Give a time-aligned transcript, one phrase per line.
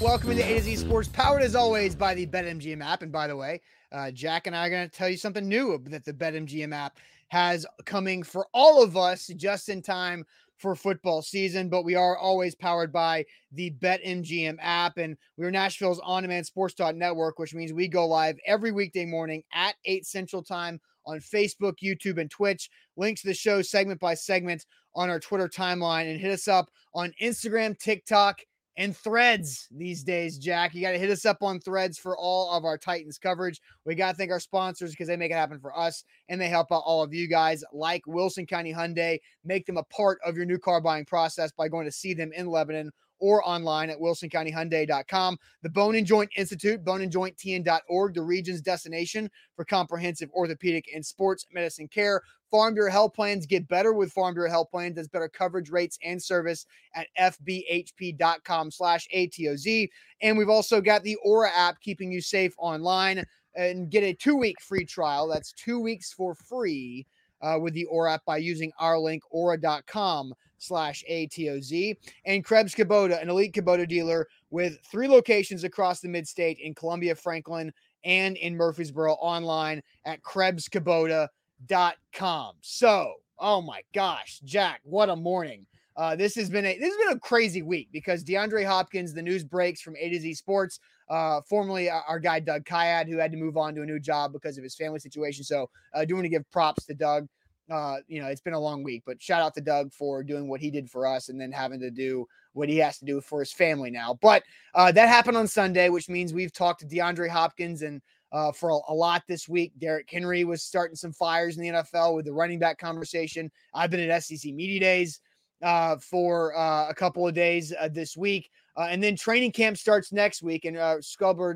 [0.00, 3.02] Welcome into A to Z Sports, powered as always by the BetMGM app.
[3.02, 3.60] And by the way,
[3.92, 6.96] uh, Jack and I are going to tell you something new that the BetMGM app
[7.28, 10.24] has coming for all of us just in time
[10.56, 11.68] for football season.
[11.68, 14.96] But we are always powered by the BetMGM app.
[14.96, 19.42] And we're Nashville's on demand sports network, which means we go live every weekday morning
[19.52, 22.70] at 8 Central Time on Facebook, YouTube, and Twitch.
[22.96, 26.70] Links to the show segment by segment on our Twitter timeline and hit us up
[26.94, 28.40] on Instagram, TikTok,
[28.78, 30.74] and threads these days, Jack.
[30.74, 33.60] You got to hit us up on threads for all of our Titans coverage.
[33.84, 36.48] We got to thank our sponsors because they make it happen for us and they
[36.48, 39.18] help out all of you guys, like Wilson County Hyundai.
[39.44, 42.32] Make them a part of your new car buying process by going to see them
[42.34, 45.38] in Lebanon or online at wilsoncountyhyundai.com.
[45.62, 51.88] The Bone and Joint Institute, boneandjointtn.org, the region's destination for comprehensive orthopedic and sports medicine
[51.88, 52.22] care.
[52.50, 54.96] Farm Bureau Health Plans get better with Farm Bureau Health Plans.
[54.96, 59.88] That's better coverage rates and service at fbhp.com slash ATOZ.
[60.22, 63.24] And we've also got the Aura app keeping you safe online
[63.56, 65.26] and get a two-week free trial.
[65.26, 67.06] That's two weeks for free
[67.46, 71.96] uh, with the Aura app by using our link, aura.com slash ATOZ.
[72.24, 77.14] And Krebs Kubota, an elite Kubota dealer with three locations across the mid-state in Columbia,
[77.14, 77.72] Franklin,
[78.04, 82.54] and in Murfreesboro online at krebskubota.com.
[82.60, 85.66] So, oh my gosh, Jack, what a morning.
[85.96, 89.22] Uh, this has been a this has been a crazy week because DeAndre Hopkins, the
[89.22, 93.32] news breaks from A to Z Sports, uh, formerly our guy Doug Kyed, who had
[93.32, 95.42] to move on to a new job because of his family situation.
[95.42, 97.26] So, uh, do want to give props to Doug
[97.70, 100.48] uh, you know, it's been a long week, but shout out to Doug for doing
[100.48, 103.20] what he did for us and then having to do what he has to do
[103.20, 104.18] for his family now.
[104.22, 104.42] But
[104.74, 108.00] uh, that happened on Sunday, which means we've talked to DeAndre Hopkins and
[108.32, 109.72] uh, for a, a, lot this week.
[109.78, 113.50] Derrick Henry was starting some fires in the NFL with the running back conversation.
[113.72, 115.20] I've been at SEC Media Days
[115.62, 118.50] uh, for uh, a couple of days uh, this week.
[118.76, 120.64] Uh, and then training camp starts next week.
[120.64, 120.98] And uh,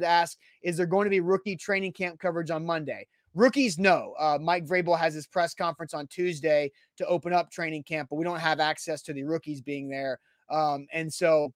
[0.05, 3.07] asked, is there going to be rookie training camp coverage on Monday?
[3.35, 4.15] Rookies, no.
[4.19, 8.17] Uh, Mike Vrabel has his press conference on Tuesday to open up training camp, but
[8.17, 10.19] we don't have access to the rookies being there.
[10.51, 11.53] Um, and so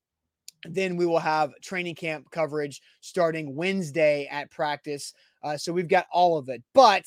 [0.64, 5.12] then we will have training camp coverage starting Wednesday at practice.
[5.42, 6.62] Uh, so we've got all of it.
[6.74, 7.04] But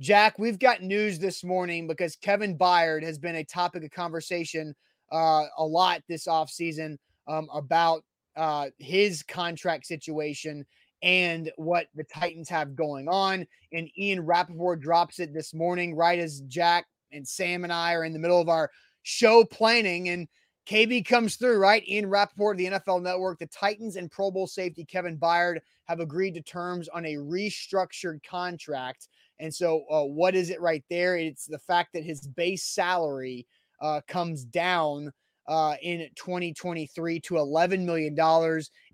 [0.00, 4.74] Jack, we've got news this morning because Kevin Byard has been a topic of conversation
[5.10, 6.96] uh, a lot this offseason
[7.26, 8.04] um, about
[8.36, 10.64] uh, his contract situation
[11.02, 13.46] and what the Titans have going on.
[13.72, 18.04] And Ian Rapoport drops it this morning, right as Jack and Sam and I are
[18.04, 18.70] in the middle of our
[19.02, 20.08] show planning.
[20.08, 20.28] And
[20.66, 21.86] KB comes through, right?
[21.86, 23.38] Ian Rapoport of the NFL Network.
[23.38, 28.24] The Titans and Pro Bowl safety Kevin Byard have agreed to terms on a restructured
[28.28, 29.08] contract.
[29.38, 31.16] And so, uh, what is it right there?
[31.16, 33.46] It's the fact that his base salary
[33.80, 35.12] uh, comes down
[35.48, 38.18] uh, in 2023 to $11 million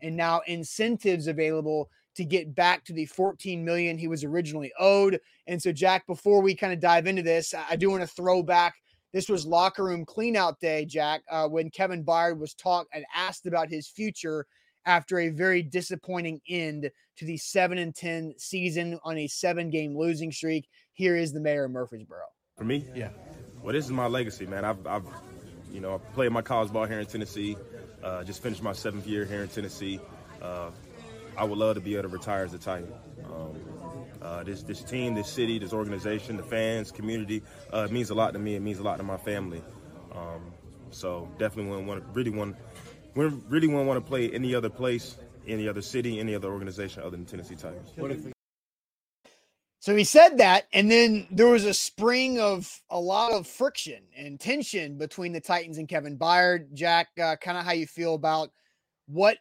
[0.03, 5.19] and now incentives available to get back to the 14 million he was originally owed.
[5.47, 8.43] And so, Jack, before we kind of dive into this, I do want to throw
[8.43, 8.75] back.
[9.13, 13.47] This was locker room cleanout day, Jack, uh, when Kevin Byard was talked and asked
[13.47, 14.47] about his future
[14.87, 19.97] after a very disappointing end to the 7 and 10 season on a seven game
[19.97, 20.69] losing streak.
[20.95, 22.21] Here is the mayor of Murfreesboro.
[22.57, 23.11] For me, yeah.
[23.63, 24.65] Well, this is my legacy, man.
[24.65, 25.07] I've, I've
[25.73, 27.57] you know, I played my college ball here in Tennessee.
[28.03, 30.01] Uh, just finished my seventh year here in Tennessee.
[30.41, 30.71] Uh,
[31.37, 32.93] I would love to be able to retire as a Titan.
[33.25, 33.57] Um,
[34.21, 38.15] uh, this this team, this city, this organization, the fans, community, uh, it means a
[38.15, 38.55] lot to me.
[38.55, 39.63] It means a lot to my family.
[40.15, 40.53] Um,
[40.91, 42.57] so definitely wouldn't want to really want
[43.15, 45.17] really wouldn't want to play any other place,
[45.47, 47.91] any other city, any other organization other than Tennessee Titans.
[49.83, 54.05] So he said that, and then there was a spring of a lot of friction
[54.17, 56.73] and tension between the Titans and Kevin Byard.
[56.73, 58.51] Jack, uh, kind of how you feel about
[59.07, 59.39] what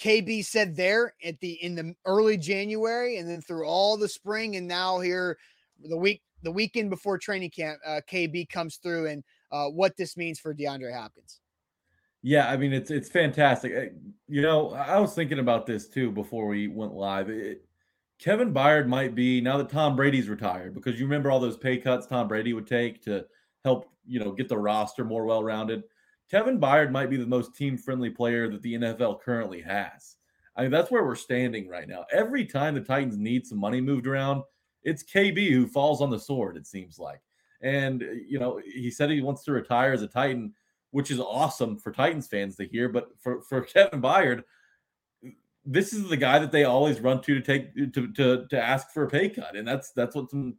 [0.00, 4.54] KB said there at the in the early January, and then through all the spring,
[4.54, 5.36] and now here
[5.82, 10.16] the week the weekend before training camp, uh, KB comes through, and uh, what this
[10.16, 11.40] means for DeAndre Hopkins.
[12.22, 13.72] Yeah, I mean it's it's fantastic.
[13.76, 13.92] Uh,
[14.28, 17.28] you know, I was thinking about this too before we went live.
[17.28, 17.64] It,
[18.20, 21.78] Kevin Byard might be now that Tom Brady's retired because you remember all those pay
[21.78, 23.24] cuts Tom Brady would take to
[23.64, 25.84] help you know get the roster more well rounded.
[26.30, 30.16] Kevin Byard might be the most team friendly player that the NFL currently has.
[30.56, 32.04] I mean, that's where we're standing right now.
[32.12, 34.42] Every time the Titans need some money moved around,
[34.82, 37.20] it's KB who falls on the sword, it seems like.
[37.62, 40.54] And, you know, he said he wants to retire as a Titan,
[40.90, 42.88] which is awesome for Titans fans to hear.
[42.88, 44.44] But for, for Kevin Byard,
[45.64, 48.90] this is the guy that they always run to to take to, to to ask
[48.90, 49.56] for a pay cut.
[49.56, 50.56] And that's that's what some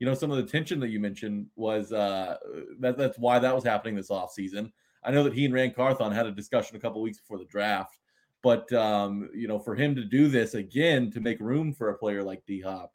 [0.00, 2.36] you know, some of the tension that you mentioned was uh
[2.80, 4.70] that that's why that was happening this offseason.
[5.02, 7.44] I know that he and Ran Carthon had a discussion a couple weeks before the
[7.44, 7.98] draft
[8.44, 11.98] but um, you know, for him to do this again to make room for a
[11.98, 12.92] player like D Hop,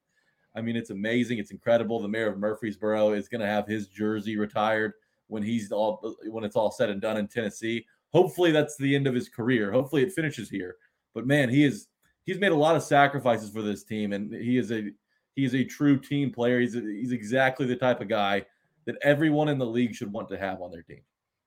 [0.55, 1.39] I mean, it's amazing.
[1.39, 1.99] It's incredible.
[1.99, 4.93] The mayor of Murfreesboro is going to have his jersey retired
[5.27, 7.83] when he's all when it's all said and done in Tennessee.
[8.13, 9.71] Hopefully, that's the end of his career.
[9.71, 10.75] Hopefully, it finishes here.
[11.13, 11.87] But man, he is
[12.25, 14.89] he's made a lot of sacrifices for this team, and he is a
[15.35, 16.59] he is a true team player.
[16.59, 18.45] He's a, he's exactly the type of guy
[18.85, 21.01] that everyone in the league should want to have on their team.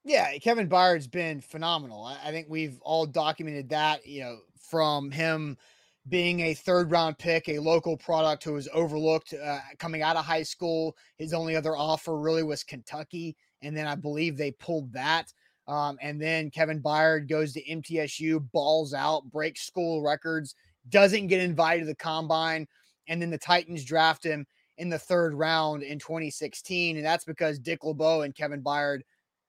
[0.05, 2.03] Yeah, Kevin Byard's been phenomenal.
[2.03, 5.57] I, I think we've all documented that, you know, from him
[6.09, 10.25] being a third round pick, a local product who was overlooked uh, coming out of
[10.25, 10.97] high school.
[11.17, 13.37] His only other offer really was Kentucky.
[13.61, 15.31] And then I believe they pulled that.
[15.67, 20.55] Um, and then Kevin Byard goes to MTSU, balls out, breaks school records,
[20.89, 22.67] doesn't get invited to the combine.
[23.07, 24.45] And then the Titans draft him
[24.77, 26.97] in the third round in 2016.
[26.97, 29.01] And that's because Dick LeBeau and Kevin Byard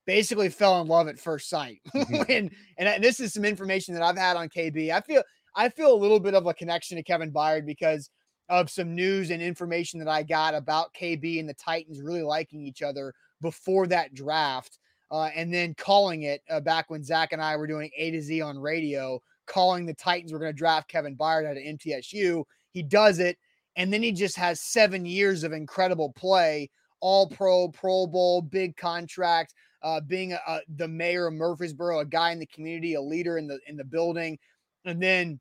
[0.06, 1.81] basically fell in love at first sight.
[1.94, 2.22] Mm-hmm.
[2.28, 4.90] and and this is some information that I've had on KB.
[4.90, 5.22] I feel
[5.56, 8.11] I feel a little bit of a connection to Kevin Byard because
[8.49, 12.62] of some news and information that I got about KB and the Titans really liking
[12.62, 14.78] each other before that draft.
[15.14, 18.20] Uh, and then calling it uh, back when Zach and I were doing A to
[18.20, 22.43] Z on radio, calling the Titans were going to draft Kevin Byard out of MTSU.
[22.72, 23.38] He does it,
[23.76, 26.69] and then he just has seven years of incredible play,
[26.99, 32.05] all pro, Pro Bowl, big contract uh, being a, a, the mayor of Murfreesboro, a
[32.05, 34.37] guy in the community, a leader in the in the building,
[34.84, 35.38] and then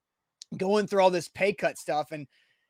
[0.56, 2.12] going through all this pay cut stuff.
[2.12, 2.28] And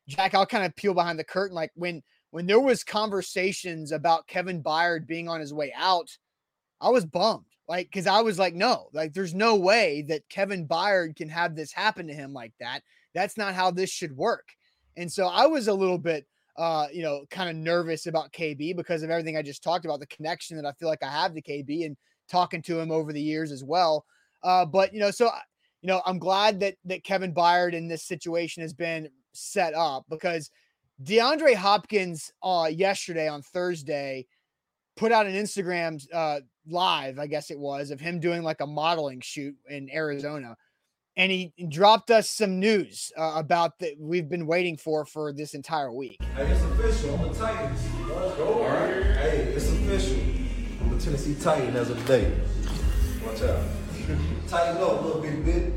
[0.08, 1.54] Jack, I'll kind of peel behind the curtain.
[1.54, 6.08] Like when when there was conversations about Kevin Byard being on his way out,
[6.80, 7.44] I was bummed.
[7.66, 11.56] Like, because I was like, no, like there's no way that Kevin Byard can have
[11.56, 12.80] this happen to him like that.
[13.14, 14.48] That's not how this should work.
[14.96, 16.26] And so I was a little bit
[16.56, 20.00] uh, you know, kind of nervous about KB because of everything I just talked about,
[20.00, 21.96] the connection that I feel like I have to KB and
[22.28, 24.04] talking to him over the years as well.
[24.42, 25.30] Uh, but you know, so
[25.82, 30.04] you know, I'm glad that that Kevin Byard in this situation has been set up
[30.08, 30.50] because
[31.02, 34.26] DeAndre Hopkins uh yesterday on Thursday
[34.96, 38.66] put out an Instagram uh live, I guess it was, of him doing like a
[38.66, 40.56] modeling shoot in Arizona
[41.16, 45.54] and he dropped us some news uh, about that we've been waiting for for this
[45.54, 46.20] entire week.
[46.34, 47.14] Hey, it's official.
[47.16, 47.80] I'm the Titans.
[48.08, 48.46] Let's go.
[48.46, 49.02] All right.
[49.16, 50.18] Hey, it's official.
[50.80, 52.32] I'm a Tennessee Titan as of today.
[53.24, 53.64] Watch out.
[54.48, 55.72] Tighten up a little bit, bit.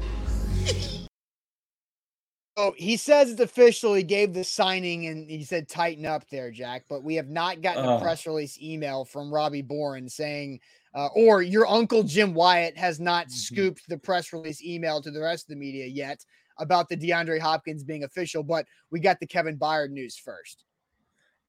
[2.59, 3.93] Oh, he says it's official.
[3.93, 6.85] He gave the signing and he said tighten up there, Jack.
[6.89, 10.59] But we have not gotten a press release email from Robbie Bohren saying
[10.95, 13.35] uh, or your uncle Jim Wyatt has not mm-hmm.
[13.35, 16.25] scooped the press release email to the rest of the media yet
[16.57, 20.63] about the DeAndre Hopkins being official, but we got the Kevin Byard news first.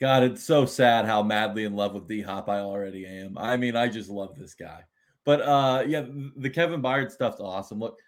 [0.02, 3.38] God, it's so sad how madly in love with D Hop I already am.
[3.38, 4.84] I mean, I just love this guy.
[5.25, 6.04] But uh yeah,
[6.37, 7.78] the Kevin Byard stuff's awesome.
[7.78, 7.99] Look,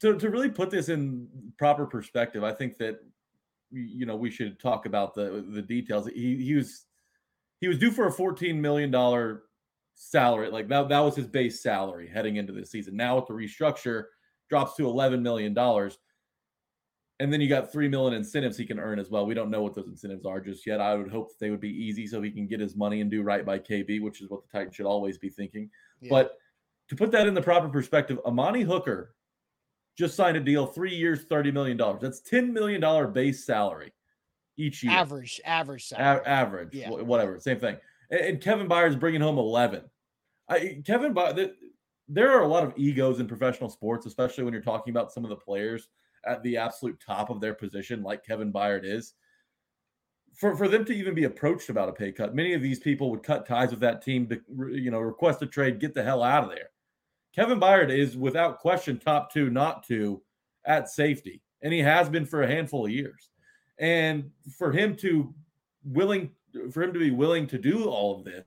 [0.00, 3.00] to, to really put this in proper perspective, I think that
[3.70, 6.06] you know we should talk about the the details.
[6.08, 6.86] He he was
[7.60, 9.44] he was due for a 14 million dollar
[9.94, 10.50] salary.
[10.50, 12.96] Like that, that was his base salary heading into the season.
[12.96, 14.04] Now with the restructure,
[14.48, 15.98] drops to eleven million dollars.
[17.20, 19.26] And then you got three million incentives he can earn as well.
[19.26, 20.80] We don't know what those incentives are just yet.
[20.80, 23.08] I would hope that they would be easy so he can get his money and
[23.08, 25.70] do right by KB, which is what the Titans should always be thinking.
[26.00, 26.08] Yeah.
[26.10, 26.32] But
[26.88, 29.14] to put that in the proper perspective, Amani Hooker
[29.96, 31.76] just signed a deal, three years, $30 million.
[32.00, 33.92] That's $10 million base salary
[34.56, 34.92] each year.
[34.92, 36.22] Average, average salary.
[36.24, 36.90] A- average, yeah.
[36.90, 37.76] whatever, same thing.
[38.10, 39.82] And, and Kevin Byard's bringing home 11.
[40.48, 41.14] I, Kevin,
[42.08, 45.24] there are a lot of egos in professional sports, especially when you're talking about some
[45.24, 45.88] of the players
[46.26, 49.14] at the absolute top of their position, like Kevin Byard is.
[50.34, 53.10] For, for them to even be approached about a pay cut, many of these people
[53.10, 54.40] would cut ties with that team to,
[54.72, 56.70] you know, request a trade, get the hell out of there.
[57.34, 60.22] Kevin Byard is without question top two, not two
[60.66, 63.30] at safety, and he has been for a handful of years.
[63.78, 65.34] And for him to
[65.84, 66.30] willing,
[66.70, 68.44] for him to be willing to do all of this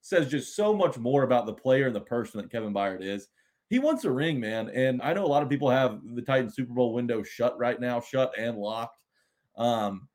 [0.00, 3.28] says just so much more about the player and the person that Kevin Byard is.
[3.68, 4.68] He wants a ring, man.
[4.70, 7.80] And I know a lot of people have the Titan Super Bowl window shut right
[7.80, 8.98] now, shut and locked.
[9.56, 10.08] Um,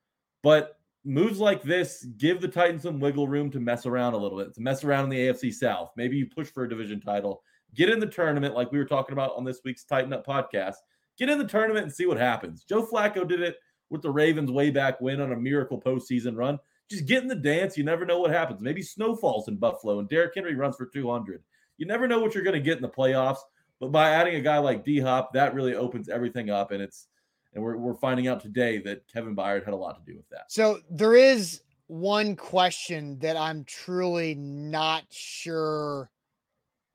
[0.44, 4.38] but moves like this give the Titans some wiggle room to mess around a little
[4.38, 5.92] bit, to mess around in the AFC South.
[5.96, 7.42] Maybe you push for a division title,
[7.76, 10.76] get in the tournament like we were talking about on this week's Tighten Up podcast.
[11.18, 12.64] Get in the tournament and see what happens.
[12.64, 13.58] Joe Flacco did it
[13.90, 16.60] with the Ravens way back when on a miracle postseason run.
[16.90, 17.78] Just get in the dance.
[17.78, 18.62] You never know what happens.
[18.62, 21.42] Maybe snow falls in Buffalo and Derrick Henry runs for 200.
[21.78, 23.40] You never know what you're going to get in the playoffs.
[23.80, 26.72] But by adding a guy like D Hop, that really opens everything up.
[26.72, 27.08] And it's
[27.54, 30.28] and we're, we're finding out today that Kevin Byard had a lot to do with
[30.30, 30.52] that.
[30.52, 36.10] So there is one question that I'm truly not sure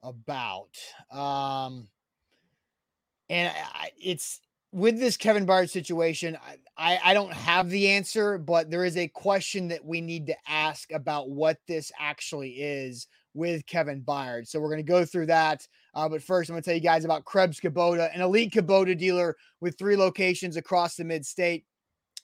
[0.02, 0.70] about.
[1.10, 1.88] Um,
[3.28, 4.40] and I, it's
[4.72, 6.36] with this Kevin Byard situation.
[6.76, 10.26] I, I, I don't have the answer, but there is a question that we need
[10.28, 14.48] to ask about what this actually is with Kevin Byard.
[14.48, 15.66] So we're going to go through that.
[15.94, 18.96] Uh, but first, I'm going to tell you guys about Krebs Kubota, an elite Kubota
[18.96, 21.64] dealer with three locations across the mid state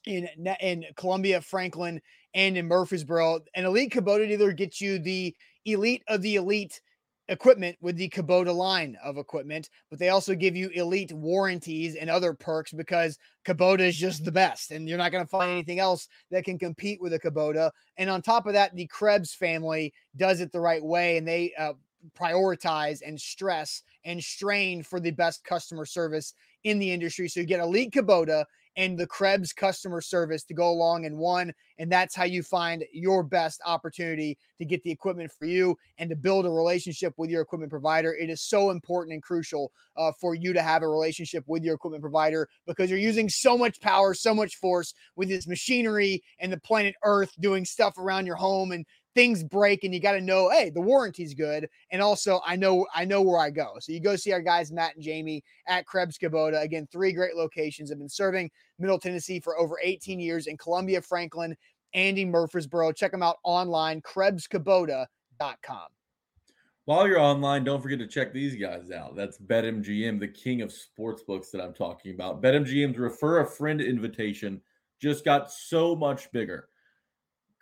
[0.05, 0.29] in,
[0.61, 2.01] in Columbia, Franklin,
[2.35, 3.41] and in Murfreesboro.
[3.55, 6.81] An elite Kubota dealer gets you the elite of the elite
[7.29, 12.09] equipment with the Kubota line of equipment, but they also give you elite warranties and
[12.09, 15.81] other perks because Kubota is just the best, and you're not going to find anything
[15.81, 17.71] else that can compete with a Kubota.
[17.97, 21.53] And on top of that, the Krebs family does it the right way, and they
[21.59, 21.73] uh,
[22.19, 27.29] prioritize and stress and strain for the best customer service in the industry.
[27.29, 28.45] So you get elite Kubota
[28.77, 31.53] and the Krebs customer service to go along in one.
[31.79, 36.11] And that's how you find your best opportunity to get the equipment for you and
[36.11, 38.15] to build a relationship with your equipment provider.
[38.15, 41.75] It is so important and crucial uh, for you to have a relationship with your
[41.75, 46.53] equipment provider because you're using so much power, so much force with this machinery and
[46.53, 48.85] the planet Earth doing stuff around your home and
[49.17, 52.87] things break and you got to know hey the warranty's good and also i know
[52.95, 55.87] i know where i go so you go see our guys matt and jamie at
[55.87, 60.49] krebs kubota again three great locations have been serving middle tennessee for over 18 years
[60.49, 61.57] in columbia franklin
[61.95, 65.87] and in murfreesboro check them out online krebskubota.com
[66.85, 69.17] while you're online, don't forget to check these guys out.
[69.17, 72.41] That's BetMGM, the king of sportsbooks that I'm talking about.
[72.41, 74.61] BetMGM's refer a friend invitation
[75.03, 76.69] just got so much bigger.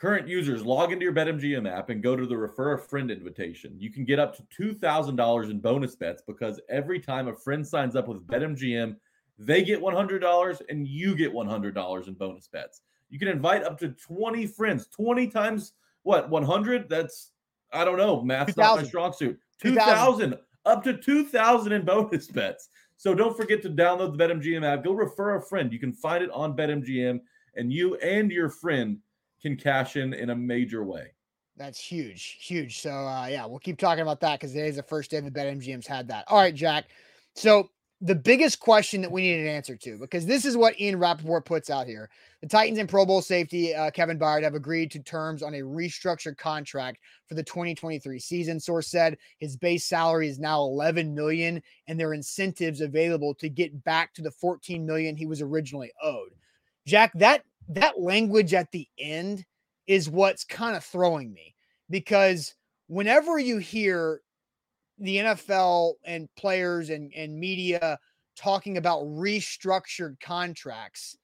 [0.04, 3.74] Current users log into your BetMGM app and go to the refer a friend invitation.
[3.78, 7.96] You can get up to $2,000 in bonus bets because every time a friend signs
[7.96, 8.96] up with BetMGM,
[9.38, 12.82] they get $100 and you get $100 in bonus bets.
[13.08, 16.90] You can invite up to 20 friends, 20 times what, 100?
[16.90, 17.30] That's,
[17.72, 19.38] I don't know, math's not my strong suit.
[19.62, 20.34] 2,000,
[20.66, 22.68] up to 2,000 in bonus bets.
[22.98, 24.84] So don't forget to download the BetMGM app.
[24.84, 25.72] Go refer a friend.
[25.72, 27.20] You can find it on BetMGM,
[27.56, 28.98] and you and your friend
[29.44, 31.12] can cash in in a major way.
[31.56, 32.80] That's huge, huge.
[32.80, 35.32] So uh, yeah, we'll keep talking about that because today is the first day that
[35.32, 36.24] BetMGM's had that.
[36.28, 36.86] All right, Jack.
[37.34, 37.68] So
[38.00, 41.44] the biggest question that we need an answer to, because this is what Ian Rapoport
[41.44, 42.10] puts out here.
[42.40, 45.60] The Titans and Pro Bowl safety uh, Kevin Byard have agreed to terms on a
[45.60, 46.98] restructured contract
[47.28, 48.58] for the 2023 season.
[48.58, 53.48] Source said his base salary is now 11 million, and there are incentives available to
[53.48, 56.34] get back to the 14 million he was originally owed.
[56.86, 59.44] Jack, that that language at the end
[59.86, 61.54] is what's kind of throwing me
[61.90, 62.54] because
[62.86, 64.20] whenever you hear
[64.98, 67.98] the NFL and players and, and media
[68.36, 71.16] talking about restructured contracts,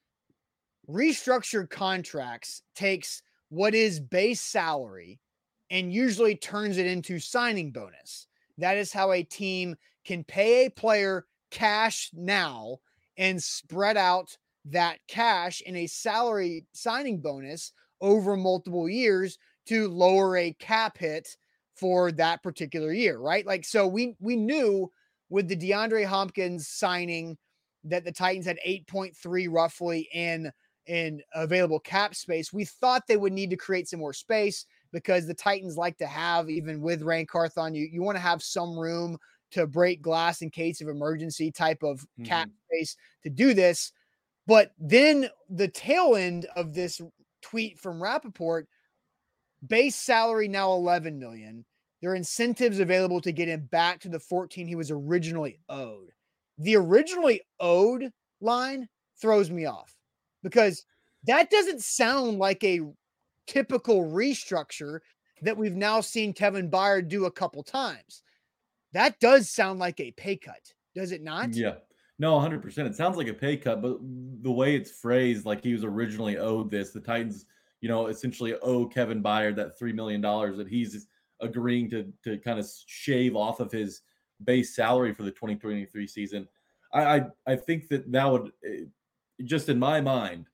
[0.88, 5.20] restructured contracts takes what is base salary
[5.70, 8.26] and usually turns it into signing bonus.
[8.58, 12.78] That is how a team can pay a player cash now
[13.16, 14.36] and spread out
[14.66, 21.36] that cash in a salary signing bonus over multiple years to lower a cap hit
[21.74, 23.46] for that particular year, right?
[23.46, 24.90] Like so we we knew
[25.28, 27.38] with the DeAndre Hopkins signing
[27.84, 30.50] that the Titans had 8.3 roughly in
[30.86, 32.52] in available cap space.
[32.52, 36.06] We thought they would need to create some more space because the Titans like to
[36.06, 39.16] have even with Ran Carthon you you want to have some room
[39.52, 42.76] to break glass in case of emergency type of cap mm-hmm.
[42.76, 43.92] space to do this.
[44.46, 47.00] But then the tail end of this
[47.42, 48.68] tweet from Rapoport
[49.66, 51.64] base salary now 11 million.
[52.00, 56.10] There are incentives available to get him back to the 14 he was originally owed.
[56.58, 58.88] The originally owed line
[59.20, 59.94] throws me off
[60.42, 60.84] because
[61.24, 62.80] that doesn't sound like a
[63.46, 65.00] typical restructure
[65.42, 68.22] that we've now seen Kevin Byard do a couple times.
[68.92, 71.54] That does sound like a pay cut, does it not?
[71.54, 71.76] Yeah.
[72.20, 72.86] No, 100%.
[72.86, 73.96] It sounds like a pay cut, but
[74.42, 77.46] the way it's phrased, like he was originally owed this, the Titans,
[77.80, 81.06] you know, essentially owe Kevin Byard that $3 million that he's
[81.40, 84.02] agreeing to, to kind of shave off of his
[84.44, 86.46] base salary for the 2023 season.
[86.92, 88.84] I, I, I think that that would, eh,
[89.44, 90.44] just in my mind,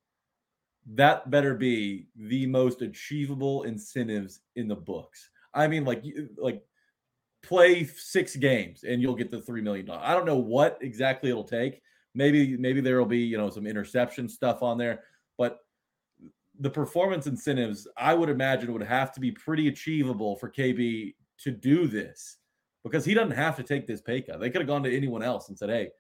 [0.95, 5.31] that better be the most achievable incentives in the books.
[5.53, 6.05] I mean, like,
[6.39, 6.63] like
[7.47, 10.03] play six games and you'll get the three million dollars.
[10.05, 11.81] I don't know what exactly it'll take.
[12.15, 15.05] Maybe, maybe there will be you know some interception stuff on there,
[15.39, 15.59] but
[16.59, 21.51] the performance incentives I would imagine would have to be pretty achievable for KB to
[21.51, 22.39] do this
[22.83, 24.41] because he doesn't have to take this pay cut.
[24.41, 25.91] They could have gone to anyone else and said, "Hey,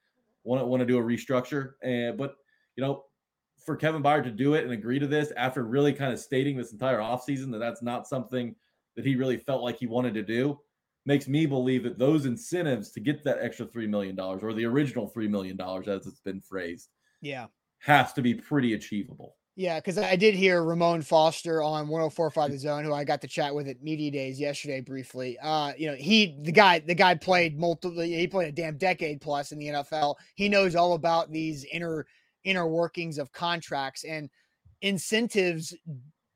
[0.45, 2.37] want to want to do a restructure?" And but
[2.75, 3.05] you know,
[3.65, 6.57] for Kevin Byard to do it and agree to this after really kind of stating
[6.57, 8.55] this entire offseason that that's not something
[8.97, 10.59] that he really felt like he wanted to do
[11.07, 15.11] makes me believe that those incentives to get that extra $3 million or the original
[15.15, 16.89] $3 million as it's been phrased
[17.21, 17.47] yeah
[17.79, 22.59] has to be pretty achievable yeah, because I did hear Ramon Foster on 1045 The
[22.59, 25.39] Zone, who I got to chat with at Media Days yesterday briefly.
[25.43, 29.23] Uh, you know, he the guy the guy played multiple he played a damn decade
[29.23, 30.17] plus in the NFL.
[30.35, 32.07] He knows all about these inner
[32.45, 34.29] inner workings of contracts and
[34.83, 35.75] incentives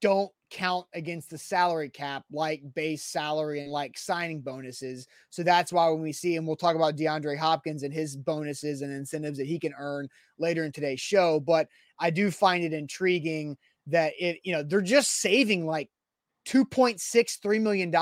[0.01, 5.07] don't count against the salary cap like base salary and like signing bonuses.
[5.31, 8.83] So that's why when we see him, we'll talk about DeAndre Hopkins and his bonuses
[8.83, 11.41] and incentives that he can earn later in today's show.
[11.41, 15.89] But I do find it intriguing that it, you know, they're just saving like
[16.47, 17.95] $2.63 million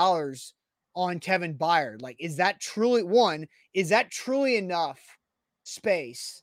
[0.95, 2.01] on Kevin Byard.
[2.01, 3.47] Like, is that truly one?
[3.73, 4.99] Is that truly enough
[5.63, 6.41] space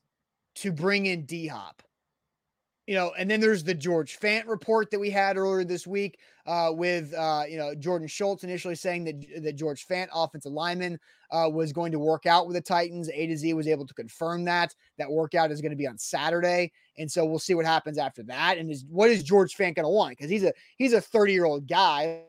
[0.57, 1.83] to bring in D Hop?
[2.87, 6.21] You know, and then there's the George Fant report that we had earlier this week
[6.47, 10.99] uh, with, uh, you know, Jordan Schultz initially saying that, that George Fant, offensive lineman,
[11.33, 13.11] uh, was going to work out with the Titans.
[13.13, 14.73] A to Z was able to confirm that.
[14.99, 16.71] That workout is going to be on Saturday.
[16.97, 18.57] And so we'll see what happens after that.
[18.57, 20.17] And is what is George Fant going to want?
[20.17, 22.23] Because he's a he's a 30 year old guy.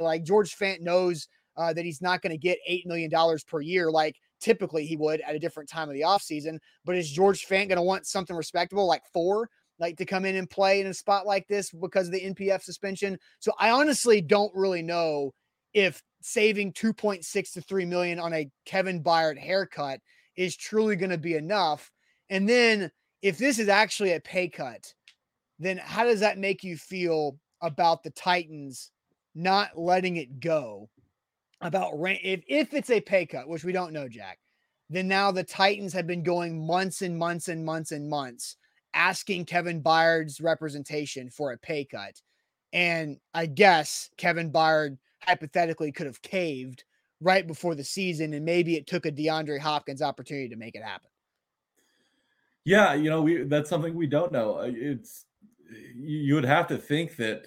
[0.00, 1.28] Like George Fant knows
[1.58, 3.10] uh, that he's not going to get $8 million
[3.46, 3.90] per year.
[3.90, 6.58] Like typically he would at a different time of the offseason.
[6.84, 10.36] But is George Fant going to want something respectable like four, like to come in
[10.36, 13.18] and play in a spot like this because of the NPF suspension?
[13.40, 15.32] So I honestly don't really know
[15.74, 20.00] if saving 2.6 to 3 million on a Kevin Byard haircut
[20.36, 21.90] is truly going to be enough.
[22.30, 22.90] And then
[23.22, 24.92] if this is actually a pay cut,
[25.58, 28.90] then how does that make you feel about the Titans
[29.34, 30.88] not letting it go
[31.60, 34.38] about rent if if it's a pay cut, which we don't know, Jack,
[34.90, 38.56] then now the Titans have been going months and months and months and months
[38.94, 42.20] asking Kevin Byard's representation for a pay cut.
[42.72, 46.84] And I guess Kevin Byard hypothetically could have caved
[47.20, 50.82] right before the season, and maybe it took a DeAndre Hopkins opportunity to make it
[50.82, 51.10] happen.
[52.64, 54.58] Yeah, you know, we that's something we don't know.
[54.58, 55.24] Uh, it's
[55.96, 57.46] you would have to think that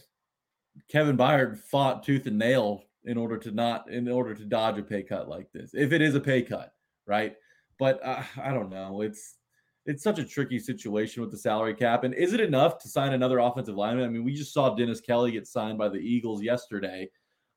[0.89, 4.83] Kevin Byard fought tooth and nail in order to not in order to dodge a
[4.83, 6.73] pay cut like this if it is a pay cut
[7.05, 7.35] right?
[7.79, 9.01] But uh, i don't know.
[9.01, 9.35] It's
[9.85, 12.03] it's such a tricky situation with the salary cap.
[12.03, 14.05] And is it enough to sign another offensive lineman?
[14.05, 17.09] I mean we just saw dennis kelly get signed by the eagles yesterday.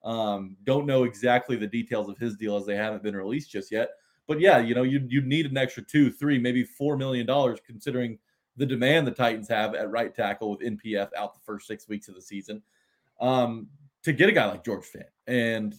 [0.05, 3.71] Um, don't know exactly the details of his deal as they haven't been released just
[3.71, 3.91] yet.
[4.27, 7.61] But yeah you know you you need an extra two three maybe four million dollars
[7.65, 8.19] considering
[8.57, 12.09] the demand the titans have at right tackle with npf out the first six weeks
[12.09, 12.63] of the season.
[13.21, 13.69] Um,
[14.05, 15.05] to get a guy like George Fant.
[15.27, 15.75] And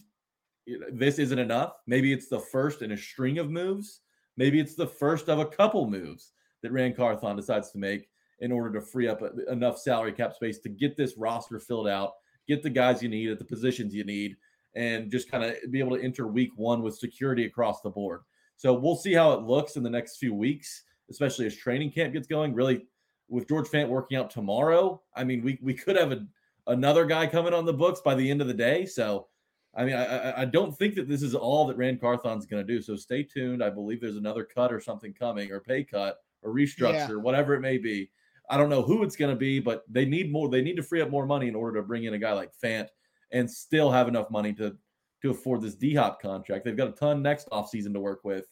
[0.92, 1.74] this isn't enough.
[1.86, 4.00] Maybe it's the first in a string of moves.
[4.36, 8.08] Maybe it's the first of a couple moves that Ran Carthon decides to make
[8.40, 12.14] in order to free up enough salary cap space to get this roster filled out,
[12.46, 14.36] get the guys you need at the positions you need,
[14.74, 18.20] and just kind of be able to enter week one with security across the board.
[18.56, 22.12] So we'll see how it looks in the next few weeks, especially as training camp
[22.12, 22.54] gets going.
[22.54, 22.86] Really,
[23.28, 26.26] with George Fant working out tomorrow, I mean, we we could have a
[26.66, 28.86] another guy coming on the books by the end of the day.
[28.86, 29.28] So,
[29.74, 32.72] I mean, I, I don't think that this is all that Ran Carthon's going to
[32.72, 32.80] do.
[32.80, 33.62] So stay tuned.
[33.62, 37.14] I believe there's another cut or something coming, or pay cut, or restructure, yeah.
[37.16, 38.10] whatever it may be.
[38.48, 40.48] I don't know who it's going to be, but they need more.
[40.48, 42.52] They need to free up more money in order to bring in a guy like
[42.62, 42.88] Fant
[43.32, 44.76] and still have enough money to
[45.22, 46.64] to afford this D Hop contract.
[46.64, 48.46] They've got a ton next offseason to work with,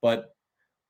[0.00, 0.34] but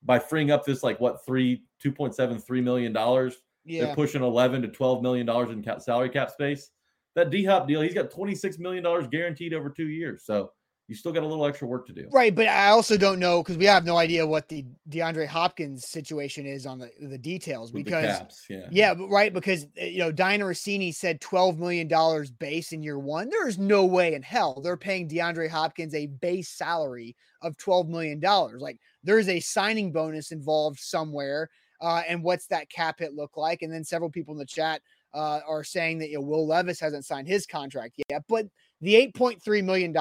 [0.03, 3.87] by freeing up this like what three two point seven three million dollars yeah.
[3.87, 6.71] They're pushing 11 to 12 million dollars in cap, salary cap space.
[7.17, 10.25] That D Hop deal, he's got 26 million dollars guaranteed over two years.
[10.25, 10.53] So
[10.91, 12.09] you still got a little extra work to do.
[12.11, 15.87] Right, but I also don't know because we have no idea what the DeAndre Hopkins
[15.87, 18.67] situation is on the, the details With because the caps, yeah.
[18.73, 22.83] yeah, but right because eh, you know Dianna Russini said 12 million dollars base in
[22.83, 23.31] year 1.
[23.31, 27.89] There is no way in hell they're paying DeAndre Hopkins a base salary of 12
[27.89, 28.61] million dollars.
[28.61, 33.63] Like there's a signing bonus involved somewhere uh, and what's that cap hit look like?
[33.63, 34.83] And then several people in the chat
[35.15, 38.47] uh, are saying that you know, Will Levis hasn't signed his contract yet, but
[38.81, 39.93] the $8.3 million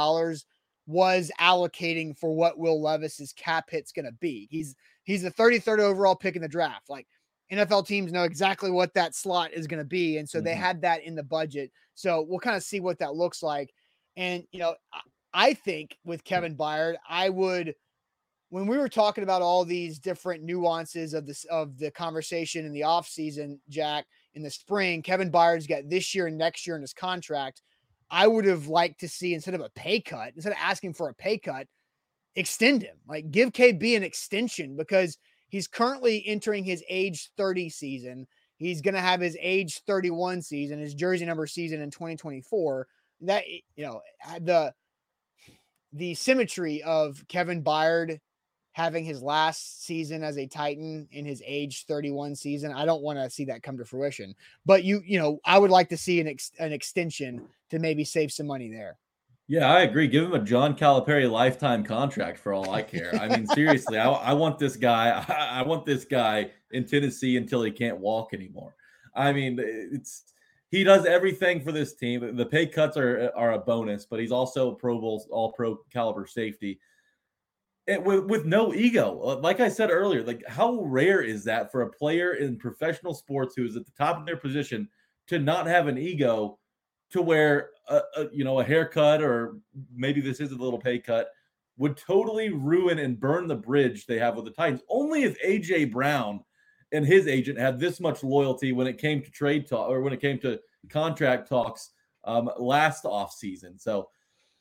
[0.87, 4.47] was allocating for what Will Levis's cap hit's going to be.
[4.49, 6.89] He's he's the 33rd overall pick in the draft.
[6.89, 7.07] Like
[7.51, 10.17] NFL teams know exactly what that slot is going to be.
[10.17, 10.45] And so Mm-hmm.
[10.45, 11.71] they had that in the budget.
[11.95, 13.73] So we'll kind of see what that looks like.
[14.17, 17.75] And, you know, I- I think with Kevin Byard, I would,
[18.49, 22.73] when we were talking about all these different nuances of this, of the conversation in
[22.73, 26.81] the offseason, Jack, in the spring, Kevin Byard's got this year and next year in
[26.81, 27.61] his contract.
[28.09, 31.09] I would have liked to see instead of a pay cut, instead of asking for
[31.09, 31.67] a pay cut,
[32.35, 32.97] extend him.
[33.07, 35.17] Like give KB an extension because
[35.49, 38.27] he's currently entering his age 30 season.
[38.57, 42.87] He's going to have his age 31 season, his jersey number season in 2024.
[43.21, 44.01] That you know,
[44.39, 44.73] the
[45.93, 48.19] the symmetry of Kevin Byard
[48.73, 52.71] having his last season as a Titan in his age 31 season.
[52.71, 54.35] I don't want to see that come to fruition.
[54.65, 58.03] But you, you know, I would like to see an ex- an extension to maybe
[58.03, 58.97] save some money there.
[59.47, 60.07] Yeah, I agree.
[60.07, 63.15] Give him a John Calipari lifetime contract for all I care.
[63.15, 65.25] I mean, seriously, I, I want this guy.
[65.27, 68.75] I, I want this guy in Tennessee until he can't walk anymore.
[69.15, 70.23] I mean, it's
[70.69, 72.35] he does everything for this team.
[72.35, 75.77] The pay cuts are are a bonus, but he's also a Pro Bowl All Pro
[75.91, 76.79] caliber safety.
[77.89, 81.71] It, with, with no ego, Uh, like I said earlier, like how rare is that
[81.71, 84.87] for a player in professional sports who is at the top of their position
[85.27, 86.59] to not have an ego
[87.09, 89.57] to where a, a, you know a haircut or
[89.91, 91.29] maybe this is a little pay cut
[91.77, 94.83] would totally ruin and burn the bridge they have with the Titans.
[94.89, 96.43] Only if AJ Brown
[96.91, 100.13] and his agent had this much loyalty when it came to trade talk or when
[100.13, 101.91] it came to contract talks
[102.25, 103.81] um, last offseason.
[103.81, 104.09] So,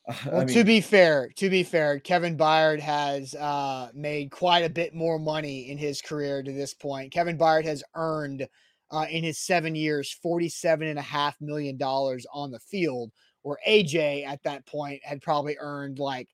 [0.24, 4.64] Well, I mean, to be fair, to be fair, Kevin Byard has uh, made quite
[4.64, 7.12] a bit more money in his career to this point.
[7.12, 8.48] Kevin Byard has earned
[8.90, 13.58] uh, in his seven years forty-seven and a half million dollars on the field, where
[13.68, 16.28] AJ at that point had probably earned like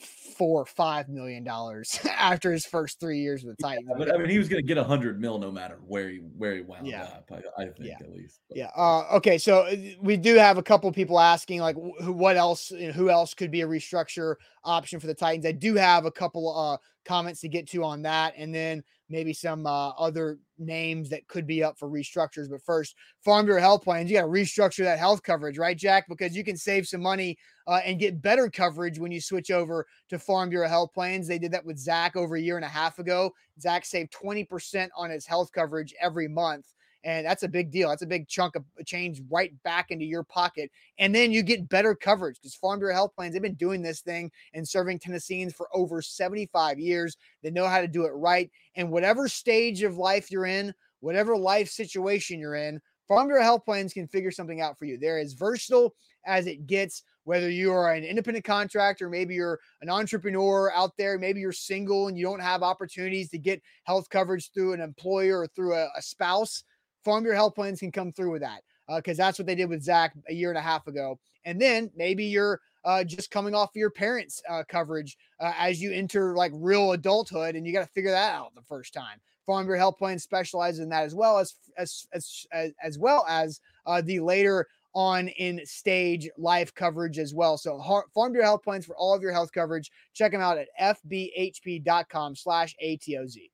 [0.00, 3.88] four or five million dollars after his first three years with the Titans.
[3.98, 6.16] but I mean, he was going to get a hundred mil no matter where he
[6.38, 7.02] where he wound Yeah.
[7.04, 7.30] up.
[7.30, 7.96] I, I think Yeah.
[8.00, 8.40] at least.
[8.48, 8.70] But- Yeah.
[8.76, 9.36] Uh, okay.
[9.38, 12.70] So uh, we do have a couple people asking, like, who, what else?
[12.70, 15.44] you know, who else could be a restructure option for the Titans?
[15.46, 19.34] I do have a couple uh, comments to get to on that, and then maybe
[19.34, 22.48] some uh, other names that could be up for restructures.
[22.48, 22.94] But first,
[23.24, 26.06] Farm Bureau Health Plans, you got to restructure that health coverage, right, Jack?
[26.08, 29.86] Because you can save some money uh, and get better coverage when you switch over
[30.08, 31.26] to Farm Bureau Health Plans.
[31.26, 33.32] They did that with Zach over a year and a half ago.
[33.60, 36.66] Zach saved 20% on his health coverage every month.
[37.04, 37.88] And that's a big deal.
[37.88, 40.70] That's a big chunk of change right back into your pocket.
[40.98, 44.00] And then you get better coverage because Farm Bureau Health Plans, they've been doing this
[44.00, 47.16] thing and serving Tennesseans for over 75 years.
[47.42, 48.50] They know how to do it right.
[48.74, 53.64] And whatever stage of life you're in, whatever life situation you're in, Farm Bureau Health
[53.64, 54.96] Plans can figure something out for you.
[54.96, 59.90] They're as versatile as it gets, whether you are an independent contractor, maybe you're an
[59.90, 64.52] entrepreneur out there, maybe you're single and you don't have opportunities to get health coverage
[64.52, 66.62] through an employer or through a, a spouse.
[67.04, 68.62] Farm Bureau Health Plans can come through with that
[68.96, 71.18] because that's what they did with Zach a year and a half ago.
[71.44, 75.80] And then maybe you're uh, just coming off of your parents' uh, coverage uh, as
[75.80, 79.20] you enter like real adulthood, and you got to figure that out the first time.
[79.46, 82.46] Farm Bureau Health Plan specializes in that as well as as as
[82.82, 87.56] as, well as uh, the later on in stage life coverage as well.
[87.56, 87.80] So
[88.14, 89.90] Farm Bureau Health Plans for all of your health coverage.
[90.14, 93.49] Check them out at fbhp.com slash ATOZ.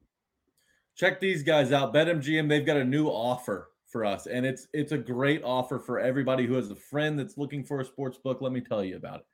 [0.97, 1.95] Check these guys out.
[1.95, 6.01] BetMGM, they've got a new offer for us, and it's it's a great offer for
[6.01, 8.41] everybody who has a friend that's looking for a sports book.
[8.41, 9.27] Let me tell you about it.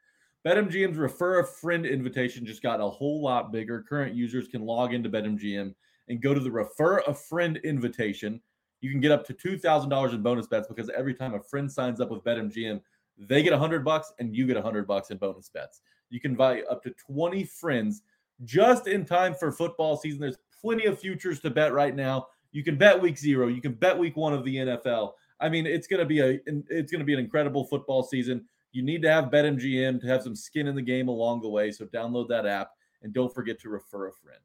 [0.46, 3.84] BetMGM's refer a friend invitation just got a whole lot bigger.
[3.88, 5.72] Current users can log into BetMGM
[6.08, 8.40] and go to the refer a friend invitation.
[8.80, 11.40] You can get up to two thousand dollars in bonus bets because every time a
[11.40, 12.80] friend signs up with BetMGM,
[13.16, 15.80] they get a hundred bucks and you get a hundred bucks in bonus bets.
[16.10, 18.02] You can invite up to twenty friends
[18.44, 20.20] just in time for football season.
[20.20, 22.28] There's plenty of futures to bet right now.
[22.52, 23.48] You can bet week zero.
[23.48, 25.12] You can bet week one of the NFL.
[25.40, 28.44] I mean, it's going to be a it's going to be an incredible football season.
[28.72, 31.72] You need to have BetMGM to have some skin in the game along the way.
[31.72, 32.70] So download that app
[33.02, 34.40] and don't forget to refer a friend.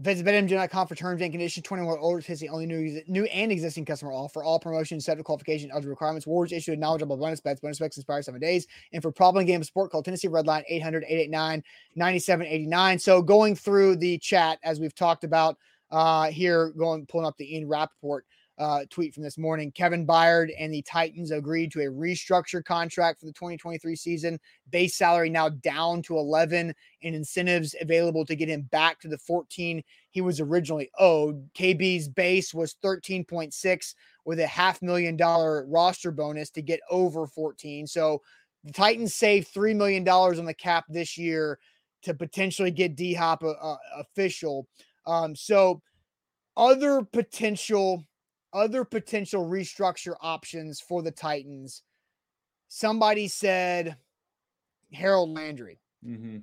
[0.00, 1.64] Visit BetMGM.com for terms and conditions.
[1.64, 4.44] 21 or older is the only new, new and existing customer offer.
[4.44, 6.24] All promotions, set to qualification, eligible requirements.
[6.24, 7.58] Wards issued knowledgeable bonus bets.
[7.58, 8.68] Bonus bets expire seven days.
[8.92, 11.64] And for problem game support, call Tennessee Redline 800 889
[11.96, 12.98] 9789.
[13.00, 15.56] So going through the chat, as we've talked about
[15.90, 18.24] uh, here, going pulling up the Ian Rapoport
[18.58, 19.70] uh, tweet from this morning.
[19.70, 24.38] Kevin Byard and the Titans agreed to a restructured contract for the 2023 season.
[24.70, 29.18] Base salary now down to 11 and incentives available to get him back to the
[29.18, 31.48] 14 he was originally owed.
[31.52, 33.94] KB's base was 13.6
[34.24, 37.86] with a half million dollar roster bonus to get over 14.
[37.86, 38.22] So
[38.64, 41.58] the Titans saved $3 million on the cap this year
[42.02, 44.66] to potentially get D Hop uh, official.
[45.06, 45.80] Um, so
[46.56, 48.04] other potential
[48.58, 51.82] other potential restructure options for the Titans.
[52.68, 53.96] Somebody said
[54.92, 55.80] Harold Landry.
[56.06, 56.38] Mm-hmm.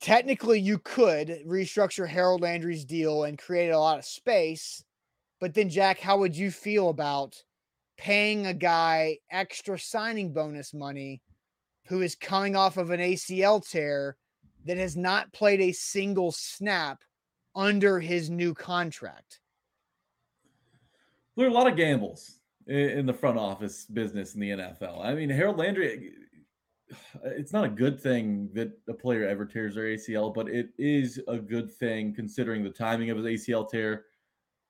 [0.00, 4.82] Technically, you could restructure Harold Landry's deal and create a lot of space.
[5.40, 7.36] But then, Jack, how would you feel about
[7.98, 11.20] paying a guy extra signing bonus money
[11.86, 14.16] who is coming off of an ACL tear
[14.64, 17.02] that has not played a single snap
[17.54, 19.40] under his new contract?
[21.36, 25.04] There are a lot of gambles in the front office business in the NFL.
[25.04, 26.12] I mean, Harold Landry,
[27.24, 31.20] it's not a good thing that a player ever tears their ACL, but it is
[31.28, 34.04] a good thing considering the timing of his ACL tear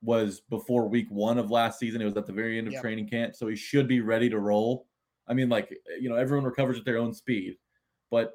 [0.02, 2.00] was before week one of last season.
[2.00, 2.82] It was at the very end of yep.
[2.82, 3.34] training camp.
[3.34, 4.86] So he should be ready to roll.
[5.26, 7.56] I mean, like, you know, everyone recovers at their own speed,
[8.10, 8.34] but,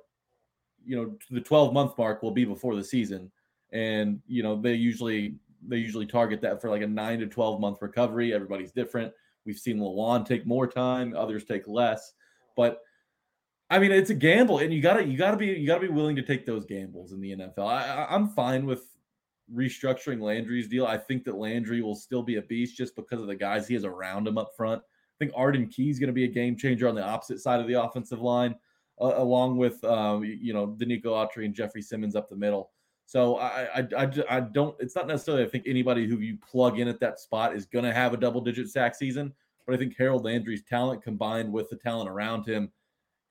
[0.83, 3.31] you know, the 12 month mark will be before the season.
[3.71, 5.35] And, you know, they usually,
[5.67, 8.33] they usually target that for like a nine to 12 month recovery.
[8.33, 9.13] Everybody's different.
[9.45, 12.13] We've seen Lewan take more time, others take less.
[12.55, 12.81] But
[13.69, 16.15] I mean, it's a gamble, and you gotta you gotta be you gotta be willing
[16.15, 17.67] to take those gambles in the NFL.
[17.67, 18.83] I, I'm fine with
[19.53, 20.85] restructuring Landry's deal.
[20.85, 23.73] I think that Landry will still be a beast just because of the guys he
[23.75, 24.81] has around him up front.
[24.81, 27.59] I think Arden Key is going to be a game changer on the opposite side
[27.59, 28.55] of the offensive line,
[29.01, 32.71] uh, along with um, you know Denico Autry and Jeffrey Simmons up the middle.
[33.09, 34.75] So I, I, I, I, don't.
[34.79, 35.43] It's not necessarily.
[35.43, 38.17] I think anybody who you plug in at that spot is going to have a
[38.17, 39.33] double-digit sack season.
[39.65, 42.71] But I think Harold Landry's talent combined with the talent around him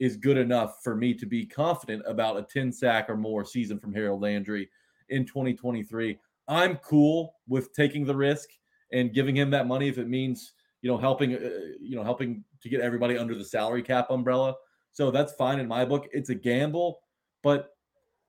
[0.01, 3.79] is good enough for me to be confident about a 10 sack or more season
[3.79, 4.69] from Harold Landry
[5.11, 6.19] in 2023.
[6.49, 8.49] I'm cool with taking the risk
[8.93, 12.43] and giving him that money if it means, you know, helping, uh, you know, helping
[12.63, 14.57] to get everybody under the salary cap umbrella.
[14.91, 16.09] So that's fine in my book.
[16.13, 16.99] It's a gamble,
[17.45, 17.77] but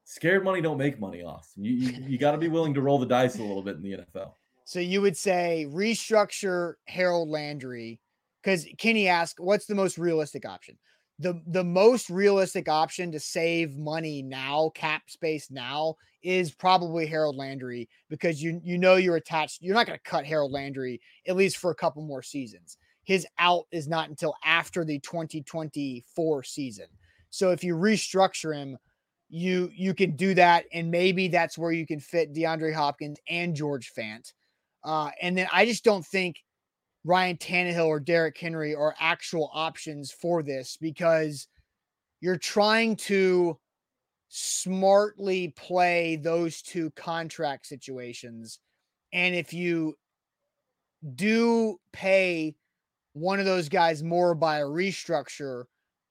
[0.10, 1.64] scared money don't make money, Austin.
[1.64, 3.84] You you, you got to be willing to roll the dice a little bit in
[3.84, 4.34] the NFL.
[4.66, 8.00] So you would say restructure Harold Landry
[8.44, 10.78] because Kenny asked, "What's the most realistic option?"
[11.20, 17.36] the the most realistic option to save money now, cap space now, is probably Harold
[17.36, 19.62] Landry because you you know you're attached.
[19.62, 22.78] You're not going to cut Harold Landry at least for a couple more seasons.
[23.04, 26.86] His out is not until after the 2024 season.
[27.32, 28.78] So if you restructure him,
[29.30, 33.56] you you can do that, and maybe that's where you can fit DeAndre Hopkins and
[33.56, 34.34] George Fant.
[34.84, 36.38] Uh, and then I just don't think
[37.04, 41.48] Ryan Tannehill or Derrick Henry are actual options for this because
[42.22, 43.58] you're trying to
[44.30, 48.60] smartly play those two contract situations.
[49.12, 49.96] And if you
[51.16, 52.56] do pay
[53.14, 55.64] one of those guys more by a restructure,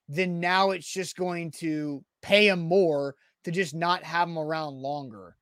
[0.08, 4.74] then now it's just going to pay him more to just not have him around
[4.74, 5.34] longer.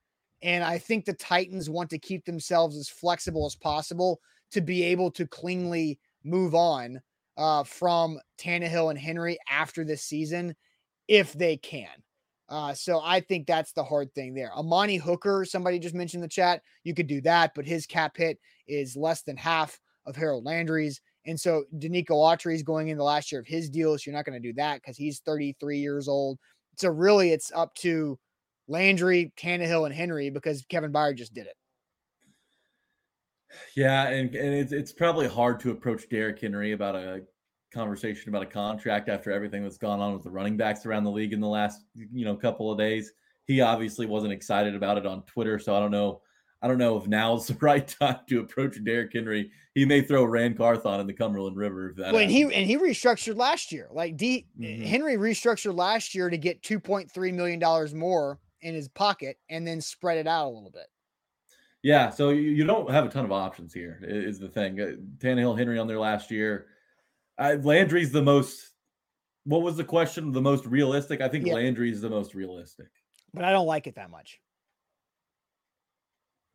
[0.43, 4.21] And I think the Titans want to keep themselves as flexible as possible
[4.53, 7.01] to be able to cleanly move on
[7.37, 10.55] uh, from Tannehill and Henry after this season
[11.09, 11.89] if they can.
[12.49, 14.53] Uh, so I think that's the hard thing there.
[14.55, 18.17] Amani Hooker, somebody just mentioned in the chat, you could do that, but his cap
[18.17, 21.01] hit is less than half of Harold Landry's.
[21.27, 23.99] And so Denico Autry is going in the last year of his deal.
[23.99, 26.39] So you're not going to do that because he's 33 years old.
[26.77, 28.19] So really, it's up to
[28.69, 31.55] Landry, Tannehill, and Henry because Kevin Byard just did it.
[33.75, 37.23] Yeah, and, and it's it's probably hard to approach Derrick Henry about a
[37.73, 41.11] conversation about a contract after everything that's gone on with the running backs around the
[41.11, 43.13] league in the last you know couple of days.
[43.45, 46.21] He obviously wasn't excited about it on Twitter, so I don't know.
[46.63, 49.51] I don't know if now's the right time to approach Derrick Henry.
[49.75, 52.13] He may throw Ran Carthon in the Cumberland River if that.
[52.13, 53.89] Well, and he and he restructured last year.
[53.91, 54.85] Like D mm-hmm.
[54.85, 59.39] Henry restructured last year to get two point three million dollars more in his pocket
[59.51, 60.87] and then spread it out a little bit.
[61.83, 64.01] Yeah, so you, don't have a ton of options here.
[64.03, 64.81] Is the thing.
[64.81, 66.67] Uh, Tannehill, Henry on there last year.
[67.39, 68.73] Uh, Landry's the most.
[69.45, 70.33] What was the question?
[70.33, 71.21] The most realistic?
[71.21, 71.55] I think yeah.
[71.55, 72.89] Landry's the most realistic.
[73.33, 74.41] But I don't like it that much.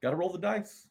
[0.02, 0.88] Got to roll the dice.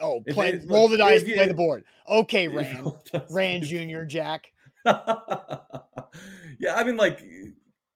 [0.00, 1.84] Oh, play, it, roll the dice, play the board.
[2.08, 2.92] Okay, Rand,
[3.30, 4.52] Rand Junior, Jack.
[4.84, 7.24] yeah, I mean, like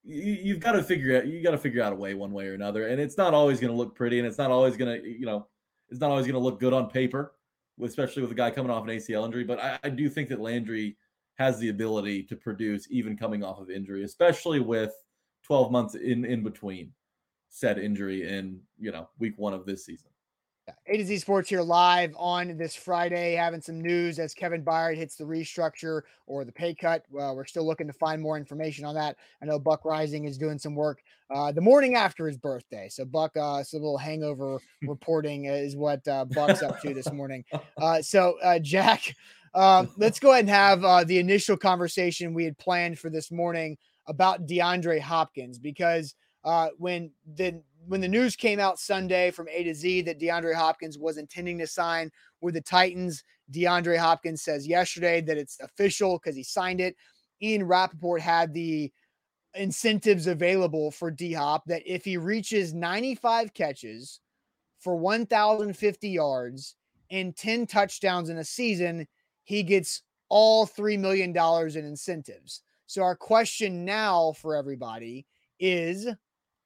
[0.02, 2.46] you, have got to figure out you got to figure out a way one way
[2.48, 5.00] or another, and it's not always going to look pretty, and it's not always going
[5.00, 5.46] to you know
[5.88, 7.34] it's not always going to look good on paper,
[7.82, 9.44] especially with a guy coming off an ACL injury.
[9.44, 10.96] But I, I do think that Landry
[11.36, 14.92] has the ability to produce even coming off of injury, especially with
[15.44, 16.92] 12 months in in between
[17.50, 20.09] said injury in you know week one of this season.
[20.86, 24.96] A to Z Sports here live on this Friday, having some news as Kevin Byard
[24.96, 27.04] hits the restructure or the pay cut.
[27.10, 29.16] Well, we're still looking to find more information on that.
[29.42, 32.88] I know Buck Rising is doing some work uh, the morning after his birthday.
[32.88, 37.12] So Buck, uh, it's a little hangover reporting is what uh, Buck's up to this
[37.12, 37.44] morning.
[37.78, 39.14] Uh, so uh, Jack,
[39.54, 43.30] uh, let's go ahead and have uh, the initial conversation we had planned for this
[43.30, 49.48] morning about DeAndre Hopkins because uh, when the when the news came out Sunday from
[49.48, 54.42] A to Z that DeAndre Hopkins was intending to sign with the Titans, DeAndre Hopkins
[54.42, 56.96] says yesterday that it's official because he signed it.
[57.42, 58.92] Ian Rapoport had the
[59.54, 64.20] incentives available for D Hop that if he reaches 95 catches
[64.78, 66.76] for 1,050 yards
[67.10, 69.06] and 10 touchdowns in a season,
[69.44, 72.62] he gets all $3 million in incentives.
[72.86, 75.26] So, our question now for everybody
[75.58, 76.08] is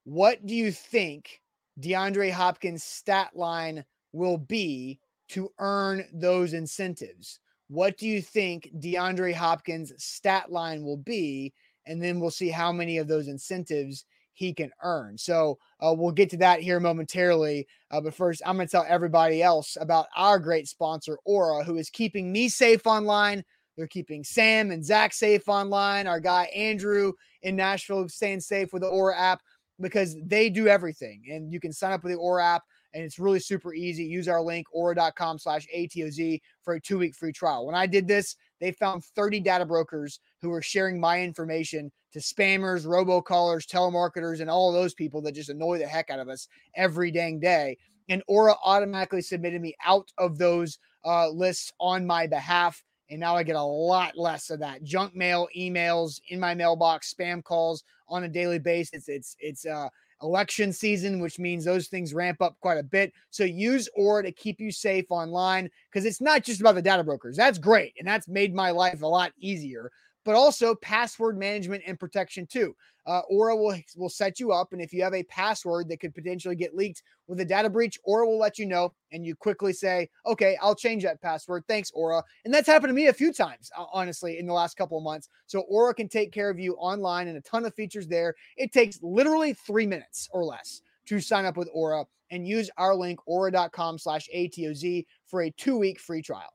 [0.04, 1.40] what do you think
[1.80, 7.40] DeAndre Hopkins' stat line will be to earn those incentives?
[7.68, 11.52] What do you think DeAndre Hopkins' stat line will be?
[11.86, 15.16] And then we'll see how many of those incentives he can earn.
[15.16, 17.66] So uh, we'll get to that here momentarily.
[17.90, 21.76] Uh, but first, I'm going to tell everybody else about our great sponsor, Aura, who
[21.76, 23.44] is keeping me safe online.
[23.76, 26.06] They're keeping Sam and Zach safe online.
[26.06, 27.12] Our guy Andrew
[27.42, 29.40] in Nashville staying safe with the Aura app
[29.80, 31.22] because they do everything.
[31.30, 32.62] And you can sign up with the Aura app
[32.94, 34.04] and it's really super easy.
[34.04, 37.66] Use our link, aura.com slash ATOZ for a two week free trial.
[37.66, 42.20] When I did this, they found 30 data brokers who were sharing my information to
[42.20, 46.46] spammers, robocallers, telemarketers, and all those people that just annoy the heck out of us
[46.76, 47.76] every dang day.
[48.08, 52.82] And Aura automatically submitted me out of those uh, lists on my behalf.
[53.10, 57.12] And now I get a lot less of that junk mail, emails in my mailbox,
[57.12, 59.08] spam calls on a daily basis.
[59.08, 59.88] It's it's it's uh
[60.22, 63.12] election season, which means those things ramp up quite a bit.
[63.30, 67.04] So use Aura to keep you safe online because it's not just about the data
[67.04, 67.36] brokers.
[67.36, 67.94] That's great.
[67.98, 69.90] And that's made my life a lot easier
[70.24, 72.74] but also password management and protection too.
[73.06, 74.72] Uh, Aura will, will set you up.
[74.72, 77.98] And if you have a password that could potentially get leaked with a data breach,
[78.04, 78.94] Aura will let you know.
[79.12, 81.64] And you quickly say, okay, I'll change that password.
[81.68, 82.22] Thanks, Aura.
[82.44, 85.28] And that's happened to me a few times, honestly, in the last couple of months.
[85.46, 88.34] So Aura can take care of you online and a ton of features there.
[88.56, 92.94] It takes literally three minutes or less to sign up with Aura and use our
[92.94, 96.53] link, aura.com slash ATOZ for a two week free trial.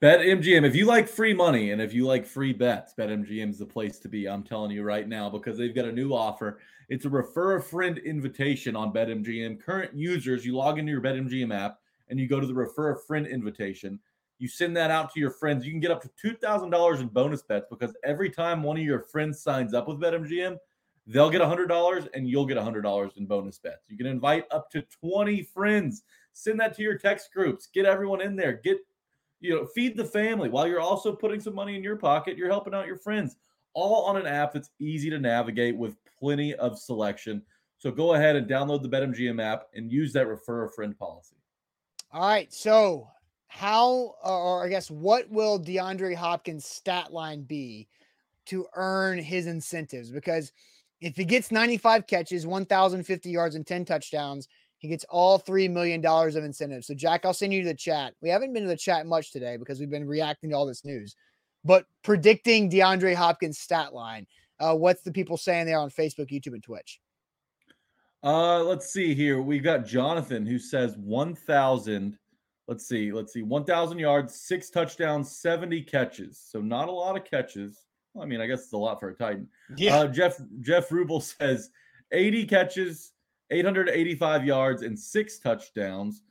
[0.00, 0.64] Bet MGM.
[0.64, 3.66] If you like free money and if you like free bets, Bet MGM is the
[3.66, 4.28] place to be.
[4.28, 6.60] I'm telling you right now because they've got a new offer.
[6.88, 9.60] It's a refer a friend invitation on Bet MGM.
[9.60, 12.92] Current users, you log into your Bet MGM app and you go to the refer
[12.92, 13.98] a friend invitation.
[14.38, 15.66] You send that out to your friends.
[15.66, 18.76] You can get up to two thousand dollars in bonus bets because every time one
[18.76, 20.58] of your friends signs up with Bet MGM,
[21.08, 23.88] they'll get hundred dollars and you'll get hundred dollars in bonus bets.
[23.88, 26.04] You can invite up to twenty friends.
[26.34, 27.66] Send that to your text groups.
[27.66, 28.52] Get everyone in there.
[28.52, 28.78] Get
[29.40, 32.36] you know, feed the family while you're also putting some money in your pocket.
[32.36, 33.36] You're helping out your friends,
[33.74, 37.42] all on an app that's easy to navigate with plenty of selection.
[37.78, 41.36] So go ahead and download the BetMGM app and use that refer a friend policy.
[42.12, 42.52] All right.
[42.52, 43.08] So,
[43.46, 47.88] how, or I guess, what will DeAndre Hopkins' stat line be
[48.46, 50.10] to earn his incentives?
[50.10, 50.52] Because
[51.00, 56.04] if he gets 95 catches, 1,050 yards, and 10 touchdowns, he gets all $3 million
[56.04, 56.86] of incentives.
[56.86, 58.14] So, Jack, I'll send you to the chat.
[58.22, 60.84] We haven't been to the chat much today because we've been reacting to all this
[60.84, 61.16] news,
[61.64, 64.26] but predicting DeAndre Hopkins' stat line.
[64.60, 67.00] Uh, what's the people saying there on Facebook, YouTube, and Twitch?
[68.22, 69.40] Uh, let's see here.
[69.40, 72.18] We've got Jonathan who says 1,000.
[72.66, 73.12] Let's see.
[73.12, 73.42] Let's see.
[73.42, 76.38] 1,000 yards, six touchdowns, 70 catches.
[76.38, 77.86] So, not a lot of catches.
[78.14, 79.48] Well, I mean, I guess it's a lot for a Titan.
[79.76, 79.98] Yeah.
[79.98, 81.70] Uh, Jeff Jeff Rubel says
[82.12, 83.12] 80 catches,
[83.50, 86.22] 885 yards and six touchdowns.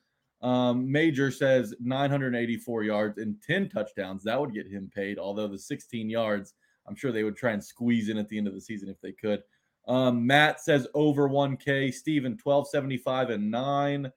[0.41, 4.23] Um, Major says 984 yards and 10 touchdowns.
[4.23, 5.17] That would get him paid.
[5.17, 6.53] Although the 16 yards,
[6.87, 9.01] I'm sure they would try and squeeze in at the end of the season if
[9.01, 9.41] they could.
[9.87, 11.93] Um, Matt says over 1K.
[11.93, 14.11] Steven 1275 and nine.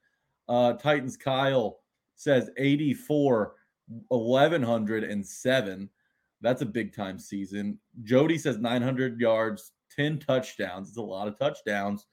[0.48, 1.80] Uh, Titans Kyle
[2.16, 3.54] says 84,
[4.08, 5.90] 1107.
[6.42, 7.78] That's a big time season.
[8.02, 10.88] Jody says 900 yards, 10 touchdowns.
[10.88, 12.06] It's a lot of touchdowns.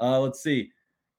[0.00, 0.70] Uh, let's see.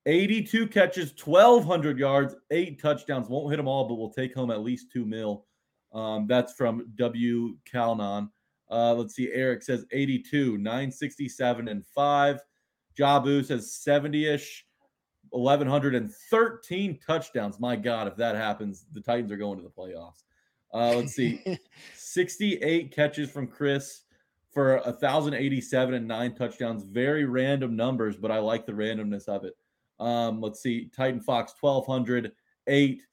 [0.08, 3.30] 82 catches, 1,200 yards, eight touchdowns.
[3.30, 5.46] Won't hit them all, but we'll take home at least two mil.
[5.94, 7.58] Um, that's from W.
[7.72, 8.30] Calnon.
[8.70, 9.30] Uh, let's see.
[9.32, 12.42] Eric says 82, 967, and five.
[12.98, 14.66] Jabu says 70 ish,
[15.30, 17.60] 1,113 touchdowns.
[17.60, 20.24] My God, if that happens, the Titans are going to the playoffs.
[20.74, 21.42] Uh, let's see.
[21.96, 24.02] 68 catches from Chris
[24.52, 26.84] for 1,087 and nine touchdowns.
[26.84, 29.54] Very random numbers, but I like the randomness of it.
[30.00, 32.32] Um, let's see, Titan Fox 1200,
[32.68, 33.04] eight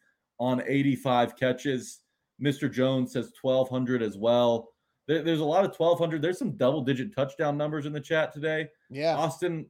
[0.40, 2.00] on 85 catches.
[2.42, 2.70] Mr.
[2.72, 4.68] Jones says 1200 as well.
[5.06, 6.22] There, there's a lot of 1200.
[6.22, 8.68] There's some double digit touchdown numbers in the chat today.
[8.90, 9.16] Yeah.
[9.16, 9.66] Austin,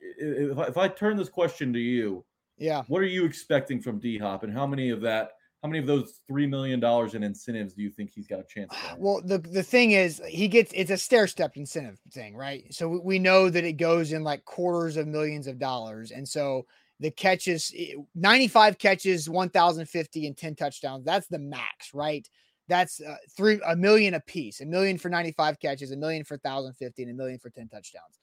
[0.00, 2.24] if I, if I turn this question to you,
[2.58, 2.82] Yeah.
[2.88, 5.32] what are you expecting from D Hop, and how many of that,
[5.64, 8.44] how many of those three million dollars in incentives do you think he's got a
[8.44, 8.70] chance?
[8.76, 8.96] For?
[8.98, 12.66] Well, the the thing is, he gets it's a stair step incentive thing, right?
[12.70, 16.28] So we, we know that it goes in like quarters of millions of dollars, and
[16.28, 16.66] so
[17.00, 21.02] the catches, eh, 95 catches, 1,050 and 10 touchdowns.
[21.02, 22.28] That's the max, right?
[22.68, 26.34] That's uh, three a million a piece, a million for 95 catches, a million for
[26.34, 28.20] 1,050, and a million for 10 touchdowns.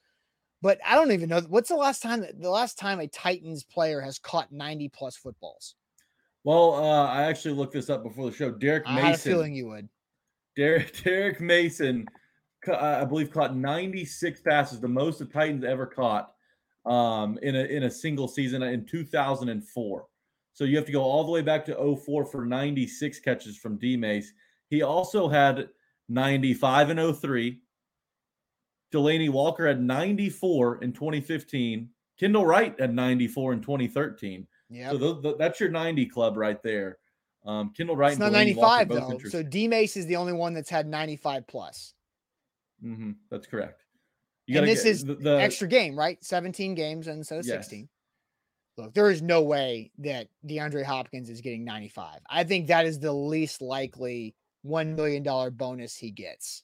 [0.62, 4.00] But I don't even know what's the last time the last time a Titans player
[4.00, 5.74] has caught 90 plus footballs.
[6.44, 8.52] Well, uh, I actually looked this up before the show.
[8.52, 8.98] Derrick Mason.
[8.98, 9.90] I had a feeling you would.
[10.56, 12.08] Derrick Derrick Mason,
[12.68, 16.32] I believe, caught 96 passes, the most the Titans ever caught
[16.86, 20.06] um, in a in a single season in 2004.
[20.54, 23.78] So you have to go all the way back to 04 for 96 catches from
[23.78, 24.34] D Mace.
[24.70, 25.70] He also had
[26.10, 27.60] 95 and 03.
[28.94, 31.90] Delanie Walker had 94 in 2015.
[32.20, 34.48] Kendall Wright had 94 in 2013.
[34.72, 34.92] Yeah.
[34.92, 36.98] So th- th- that's your 90 club right there.
[37.46, 39.30] Um, Kendall Wright It's and not Delanie 95 both though.
[39.30, 39.44] So.
[39.44, 41.94] D Mace is the only one that's had 95 plus.
[42.82, 43.84] hmm That's correct.
[44.48, 46.24] You and this get- is the, the- extra game, right?
[46.24, 47.66] 17 games instead of Yes.
[47.66, 47.90] 16.
[48.78, 52.20] Look, there is no way that DeAndre Hopkins is getting 95.
[52.30, 54.34] I think that is the least likely
[54.66, 55.24] $1 million
[55.56, 56.64] bonus he gets.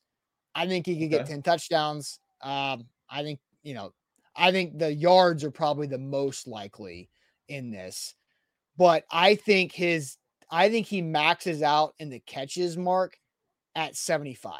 [0.56, 1.32] I think he could get Okay.
[1.34, 2.20] 10 touchdowns.
[2.42, 3.94] Um, I think, you know,
[4.36, 7.10] I think the yards are probably the most likely
[7.48, 8.16] in this.
[8.78, 10.18] But I think his,
[10.52, 13.18] I think he maxes out in the catches mark
[13.76, 14.54] at 75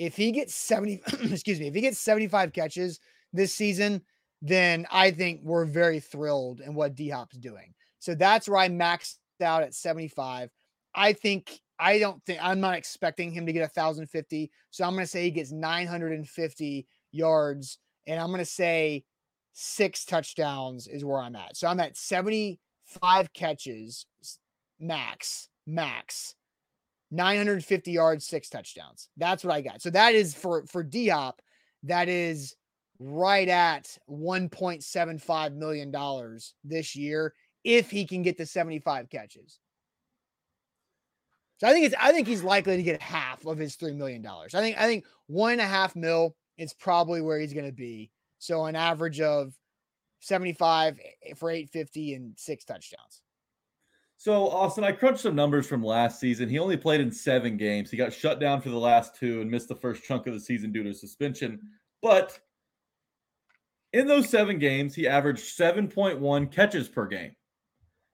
[0.00, 2.98] if he gets 70 excuse me if he gets 75 catches
[3.32, 4.02] this season
[4.42, 7.74] then i think we're very thrilled in what d-hop's doing.
[8.00, 10.50] So that's where i maxed out at 75
[10.94, 15.04] i think i don't think i'm not expecting him to get 1050 so i'm going
[15.04, 19.04] to say he gets 950 yards and i'm going to say
[19.52, 24.06] six touchdowns is where i'm at so i'm at 75 catches
[24.78, 26.34] max max
[27.10, 29.08] 950 yards, six touchdowns.
[29.16, 29.82] That's what I got.
[29.82, 31.42] So that is for for D Hop,
[31.84, 32.54] that is
[32.98, 37.34] right at 1.75 million dollars this year
[37.64, 39.58] if he can get to 75 catches.
[41.58, 44.22] So I think it's I think he's likely to get half of his three million
[44.22, 44.54] dollars.
[44.54, 47.72] I think I think one and a half mil is probably where he's going to
[47.72, 48.10] be.
[48.40, 49.54] So an average of
[50.20, 53.22] 75 eh, for 850 and six touchdowns.
[54.16, 56.48] So, Austin, I crunched some numbers from last season.
[56.48, 57.90] He only played in seven games.
[57.90, 60.40] He got shut down for the last two and missed the first chunk of the
[60.40, 61.58] season due to suspension.
[62.02, 62.38] But
[63.94, 67.34] in those seven games, he averaged 7.1 catches per game.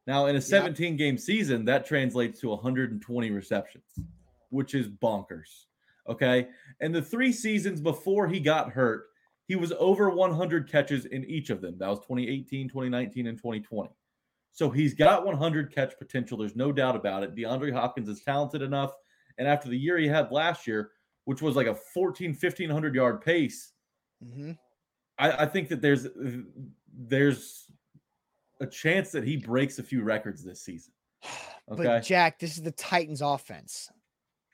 [0.06, 3.98] Now, in a 17 game season, that translates to 120 receptions,
[4.50, 5.64] which is bonkers.
[6.08, 6.46] Okay.
[6.80, 9.06] And the three seasons before he got hurt,
[9.46, 11.76] he was over 100 catches in each of them.
[11.78, 13.90] That was 2018, 2019, and 2020.
[14.52, 16.38] So he's got 100 catch potential.
[16.38, 17.34] There's no doubt about it.
[17.34, 18.92] DeAndre Hopkins is talented enough.
[19.38, 20.92] And after the year he had last year,
[21.24, 23.72] which was like a 14, 1500 yard pace,
[24.24, 24.52] Mm-hmm.
[25.18, 26.06] I, I think that there's
[26.96, 27.70] there's
[28.60, 30.92] a chance that he breaks a few records this season.
[31.70, 31.82] Okay.
[31.82, 33.90] But Jack, this is the Titans offense.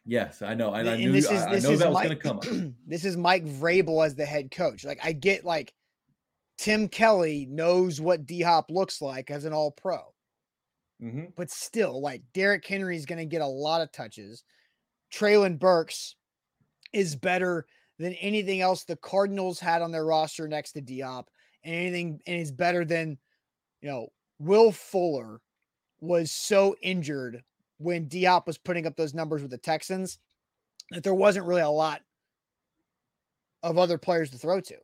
[0.05, 0.73] Yes, I know.
[0.75, 2.37] And I knew this is I, I know is that was Mike, going to come
[2.39, 2.45] up.
[2.87, 4.85] this is Mike Vrabel as the head coach.
[4.85, 5.73] Like I get like
[6.59, 10.01] Tim Kelly knows what D Hop looks like as an all pro,
[11.01, 14.43] hmm but still, like Derrick Henry is going to get a lot of touches.
[15.13, 16.17] Treylon Burks
[16.93, 17.67] is better
[17.99, 21.31] than anything else the Cardinals had on their roster next to D Hop,
[21.63, 23.19] and anything and is better than
[23.81, 24.09] you know
[24.41, 25.41] Will Fuller
[26.01, 27.43] was so injured
[27.83, 30.19] when D Hop was putting up those numbers with the Texans
[30.91, 32.03] that there wasn't really a lot
[33.63, 34.77] of other players to throw to.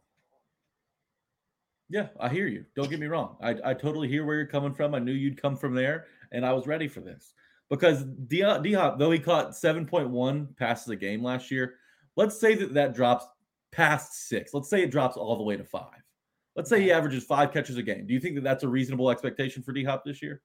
[1.91, 2.65] Yeah, I hear you.
[2.77, 3.37] Don't get me wrong.
[3.41, 4.95] I, I totally hear where you're coming from.
[4.95, 7.33] I knew you'd come from there, and I was ready for this
[7.71, 11.75] because D Hop, though he caught 7.1 passes a game last year,
[12.17, 13.27] let's say that that drops
[13.73, 14.53] past six.
[14.55, 16.03] Let's say it drops all the way to five.
[16.57, 18.07] Let's say he averages five catches a game.
[18.07, 20.43] Do you think that that's a reasonable expectation for D Hop this year?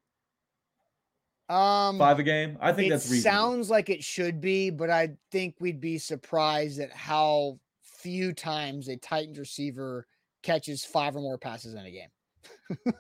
[1.50, 2.58] Um, Five a game?
[2.62, 3.38] I think that's reasonable.
[3.38, 8.88] sounds like it should be, but I think we'd be surprised at how few times
[8.90, 10.08] a Titans receiver
[10.42, 12.94] catches five or more passes in a game.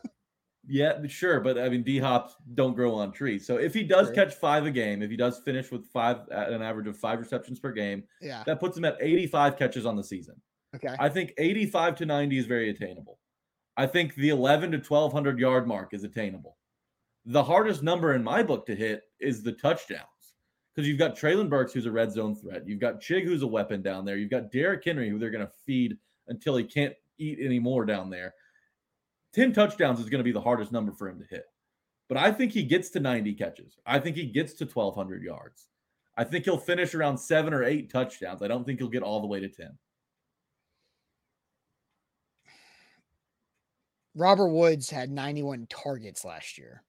[0.65, 3.45] Yeah, sure, but I mean, D hops don't grow on trees.
[3.45, 4.15] So if he does True.
[4.15, 7.19] catch five a game, if he does finish with five at an average of five
[7.19, 8.43] receptions per game, Yeah.
[8.45, 10.41] that puts him at 85 catches on the season.
[10.73, 10.95] Okay.
[10.99, 13.19] I think 85 to 90 is very attainable.
[13.75, 16.57] I think the 11 to 1200 yard mark is attainable.
[17.25, 20.07] The hardest number in my book to hit is the touchdowns
[20.73, 22.67] because you've got Treylon Burks, who's a red zone threat.
[22.67, 24.17] You've got Chig, who's a weapon down there.
[24.17, 25.97] You've got Derrick Henry, who they're going to feed
[26.27, 28.33] until he can't eat anymore down there.
[29.33, 31.45] 10 touchdowns is going to be the hardest number for him to hit.
[32.09, 33.77] But I think he gets to 90 catches.
[33.85, 35.69] I think he gets to 1,200 yards.
[36.17, 38.43] I think he'll finish around seven or eight touchdowns.
[38.43, 39.69] I don't think he'll get all the way to 10.
[44.15, 46.83] Robert Woods had 91 targets last year.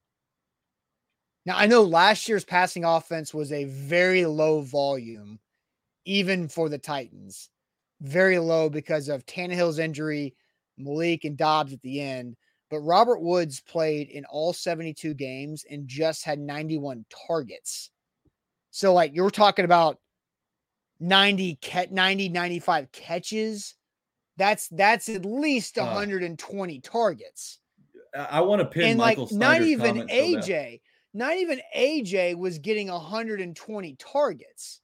[1.47, 5.38] Now, I know last year's passing offense was a very low volume,
[6.05, 7.51] even for the Titans.
[8.01, 10.34] Very low because of Tannehill's injury,
[10.78, 12.36] Malik and Dobbs at the end.
[12.70, 17.90] But Robert Woods played in all 72 games and just had 91 targets.
[18.70, 19.99] So, like, you're talking about
[20.99, 21.59] 90,
[21.90, 23.74] 90 95 catches.
[24.36, 27.61] That's that's at least 120 uh, targets.
[28.14, 30.80] I want to pin and Michael like not even AJ,
[31.14, 34.80] not even AJ was getting 120 targets.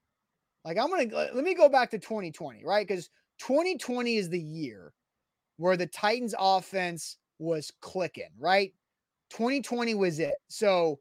[0.64, 2.86] Like I'm gonna let me go back to 2020, right?
[2.86, 3.10] Because
[3.40, 4.92] 2020 is the year
[5.56, 8.72] where the Titans offense was clicking, right?
[9.30, 10.34] 2020 was it.
[10.48, 11.00] So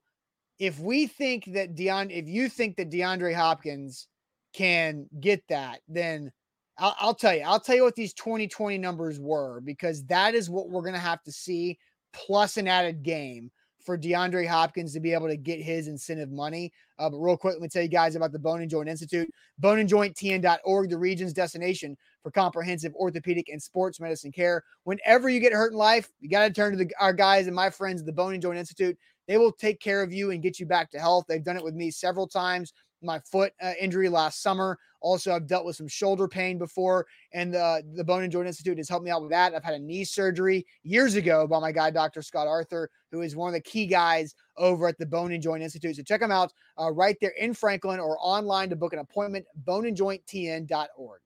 [0.59, 4.07] if we think that Deon, if you think that DeAndre Hopkins
[4.53, 6.31] can get that, then
[6.77, 10.49] I'll, I'll, tell you, I'll tell you what these 2020 numbers were because that is
[10.49, 11.77] what we're going to have to see
[12.13, 13.51] plus an added game
[13.83, 16.71] for DeAndre Hopkins to be able to get his incentive money.
[16.97, 19.29] Uh, but real quick, let me tell you guys about the Bone and Joint Institute,
[19.61, 24.63] boneandjointtn.org, the region's destination for comprehensive orthopedic and sports medicine care.
[24.83, 27.55] Whenever you get hurt in life, you got to turn to the, our guys and
[27.55, 28.97] my friends, at the Bone and Joint Institute.
[29.27, 31.25] They will take care of you and get you back to health.
[31.27, 32.73] They've done it with me several times.
[33.01, 34.77] My foot uh, injury last summer.
[35.01, 38.77] Also, I've dealt with some shoulder pain before, and the, the Bone and Joint Institute
[38.77, 39.55] has helped me out with that.
[39.55, 42.21] I've had a knee surgery years ago by my guy, Dr.
[42.21, 45.63] Scott Arthur, who is one of the key guys over at the Bone and Joint
[45.63, 45.95] Institute.
[45.95, 49.45] So check them out uh, right there in Franklin or online to book an appointment,
[49.65, 51.21] boneandjointtn.org.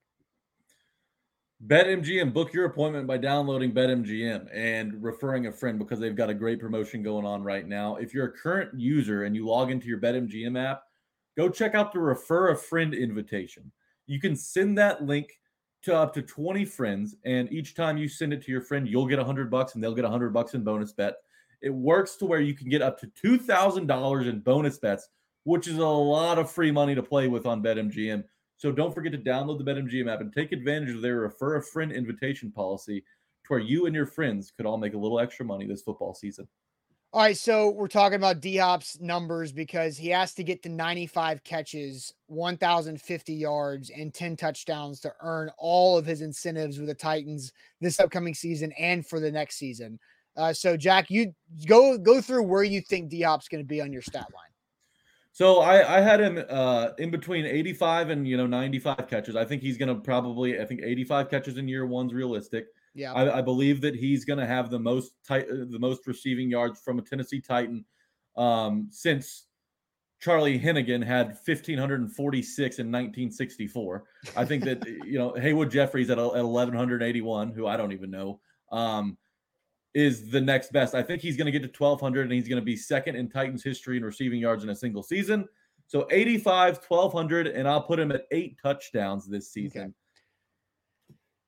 [1.66, 6.34] BetMGM, book your appointment by downloading BetMGM and referring a friend because they've got a
[6.34, 7.96] great promotion going on right now.
[7.96, 10.82] If you're a current user and you log into your BetMGM app,
[11.36, 13.70] go check out the refer a friend invitation.
[14.06, 15.38] You can send that link
[15.82, 19.06] to up to 20 friends, and each time you send it to your friend, you'll
[19.06, 21.16] get 100 bucks and they'll get 100 bucks in bonus bet.
[21.60, 25.08] It works to where you can get up to $2,000 in bonus bets,
[25.44, 28.24] which is a lot of free money to play with on BetMGM.
[28.56, 31.62] So don't forget to download the BetMGM app and take advantage of their refer a
[31.62, 35.44] friend invitation policy to where you and your friends could all make a little extra
[35.44, 36.48] money this football season.
[37.14, 40.68] All right, so we're talking about D Hop's numbers because he has to get to
[40.68, 46.94] 95 catches, 1,050 yards, and 10 touchdowns to earn all of his incentives with the
[46.94, 50.00] Titans this upcoming season and for the next season.
[50.36, 51.32] Uh, so, Jack, you
[51.68, 54.50] go go through where you think D Hop's going to be on your stat line.
[55.30, 59.36] So I, I had him uh, in between 85 and you know 95 catches.
[59.36, 62.66] I think he's going to probably I think 85 catches in year one's realistic.
[62.94, 66.06] Yeah, I, I believe that he's going to have the most tight uh, the most
[66.06, 67.84] receiving yards from a Tennessee Titan
[68.36, 69.46] um, since
[70.20, 74.04] Charlie Hennigan had 1546 in 1964.
[74.36, 78.40] I think that you know Haywood Jeffires at, at 1181, who I don't even know.
[78.70, 79.18] Um,
[79.94, 80.94] is the next best.
[80.94, 83.30] I think he's going to get to 1,200 and he's going to be second in
[83.30, 85.46] Titans history in receiving yards in a single season.
[85.86, 89.82] So 85, 1,200, and I'll put him at eight touchdowns this season.
[89.82, 89.92] Okay.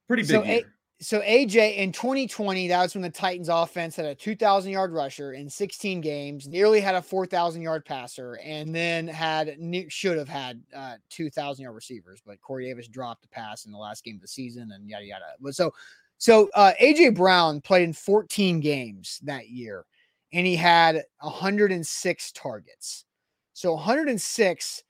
[0.07, 0.31] Pretty big.
[0.31, 0.65] So, a-
[1.01, 5.35] so AJ in 2020, that was when the Titans offense had a 2,000 yard rusher
[5.35, 9.57] in 16 games, nearly had a 4,000 yard passer, and then had
[9.89, 13.79] should have had uh, 2,000 yard receivers, but Corey Davis dropped a pass in the
[13.79, 15.25] last game of the season, and yada yada.
[15.39, 15.71] But so
[16.19, 19.85] so uh, AJ Brown played in 14 games that year,
[20.33, 23.05] and he had 106 targets.
[23.53, 24.83] So 106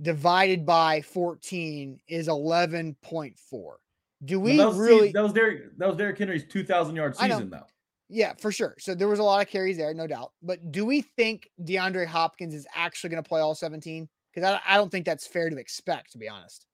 [0.00, 3.34] divided by 14 is 11.4.
[4.24, 5.12] Do we that really?
[5.12, 5.76] that was Derrick.
[5.78, 7.66] That was Derrick Henry's 2,000 yard season, though.
[8.08, 8.74] Yeah, for sure.
[8.78, 10.32] So there was a lot of carries there, no doubt.
[10.42, 14.08] But do we think DeAndre Hopkins is actually going to play all 17?
[14.34, 16.66] Because I, I don't think that's fair to expect, to be honest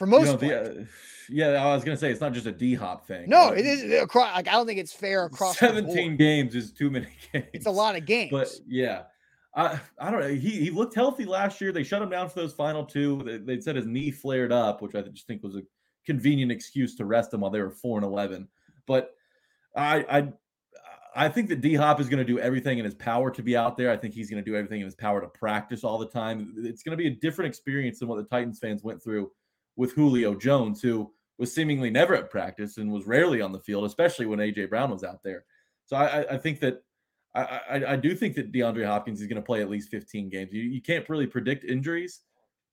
[0.00, 0.26] for most.
[0.26, 0.84] You know, the, uh,
[1.28, 3.28] yeah, I was gonna say it's not just a D hop thing.
[3.28, 4.34] No, it is across.
[4.34, 5.58] Like I don't think it's fair across.
[5.58, 7.46] Seventeen games is too many games.
[7.52, 8.30] It's a lot of games.
[8.32, 9.02] But yeah,
[9.54, 10.28] I I don't know.
[10.28, 11.70] He he looked healthy last year.
[11.70, 13.22] They shut him down for those final two.
[13.24, 15.62] They, they said his knee flared up, which I just think was a
[16.06, 18.48] convenient excuse to rest them while they were four and eleven.
[18.86, 19.14] But
[19.76, 20.32] I I.
[21.12, 23.56] I think that D Hop is going to do everything in his power to be
[23.56, 23.90] out there.
[23.90, 26.54] I think he's going to do everything in his power to practice all the time.
[26.58, 29.32] It's going to be a different experience than what the Titans fans went through
[29.74, 33.86] with Julio Jones, who was seemingly never at practice and was rarely on the field,
[33.86, 35.44] especially when AJ Brown was out there.
[35.86, 36.84] So I, I think that
[37.34, 40.28] I, I, I, do think that DeAndre Hopkins is going to play at least 15
[40.28, 40.52] games.
[40.52, 42.20] You, you can't really predict injuries,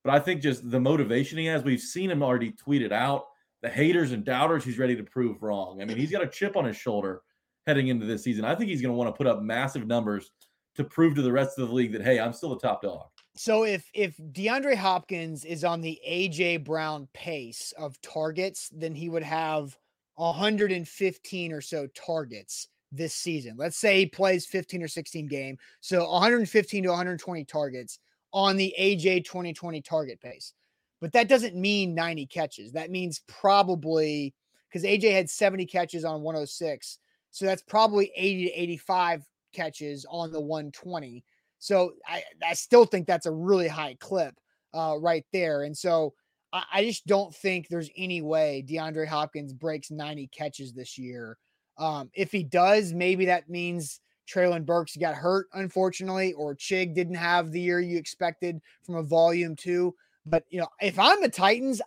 [0.03, 3.25] but I think just the motivation he has, we've seen him already tweeted out.
[3.61, 5.81] The haters and doubters, he's ready to prove wrong.
[5.81, 7.21] I mean, he's got a chip on his shoulder
[7.65, 8.45] heading into this season.
[8.45, 10.31] I think he's going to want to put up massive numbers
[10.75, 13.07] to prove to the rest of the league that hey, I'm still the top dog.
[13.35, 19.09] So if if DeAndre Hopkins is on the AJ Brown pace of targets, then he
[19.09, 19.77] would have
[20.15, 23.55] 115 or so targets this season.
[23.57, 27.99] Let's say he plays 15 or 16 game, so 115 to 120 targets
[28.33, 30.53] on the AJ 2020 target pace.
[30.99, 32.71] But that doesn't mean 90 catches.
[32.73, 34.33] That means probably
[34.67, 36.99] because AJ had 70 catches on 106.
[37.31, 39.23] So that's probably 80 to 85
[39.53, 41.23] catches on the 120.
[41.59, 44.35] So I, I still think that's a really high clip
[44.73, 45.63] uh, right there.
[45.63, 46.13] And so
[46.53, 51.37] I, I, just don't think there's any way DeAndre Hopkins breaks 90 catches this year.
[51.77, 57.15] Um, if he does, maybe that means Treylon Burks got hurt, unfortunately, or Chig didn't
[57.15, 59.95] have the year you expected from a volume two.
[60.25, 61.81] But you know, if I'm the Titans,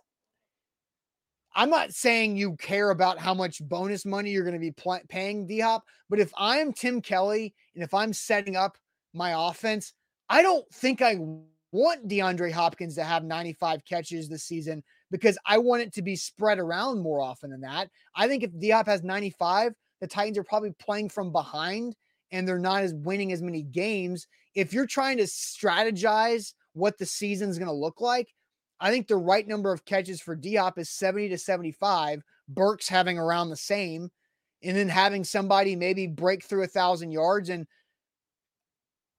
[1.53, 5.01] I'm not saying you care about how much bonus money you're going to be pl-
[5.09, 8.77] paying D Hop, but if I'm Tim Kelly and if I'm setting up
[9.13, 9.93] my offense,
[10.29, 11.17] I don't think I
[11.71, 16.15] want DeAndre Hopkins to have 95 catches this season because I want it to be
[16.15, 17.89] spread around more often than that.
[18.15, 21.95] I think if D Hop has 95, the Titans are probably playing from behind
[22.31, 24.27] and they're not as winning as many games.
[24.55, 28.33] If you're trying to strategize what the season's going to look like,
[28.79, 32.23] I think the right number of catches for D Hop is 70 to 75.
[32.47, 34.09] Burks having around the same,
[34.63, 37.49] and then having somebody maybe break through a thousand yards.
[37.49, 37.67] And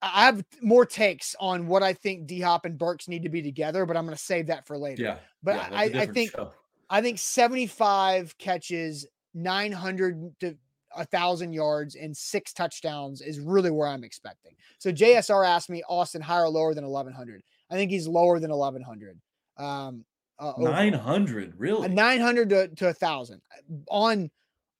[0.01, 3.41] I have more takes on what I think D Hop and Burks need to be
[3.41, 5.01] together, but I'm going to save that for later.
[5.01, 6.51] Yeah, but yeah, I, I think show.
[6.89, 10.57] I think 75 catches, 900 to
[10.95, 14.53] a thousand yards and six touchdowns is really where I'm expecting.
[14.79, 17.41] So JSR asked me Austin higher or lower than 1100.
[17.69, 19.19] I think he's lower than 1100.
[19.57, 20.05] Um,
[20.39, 23.39] uh, 900 really 900 to, to a thousand
[23.87, 24.31] on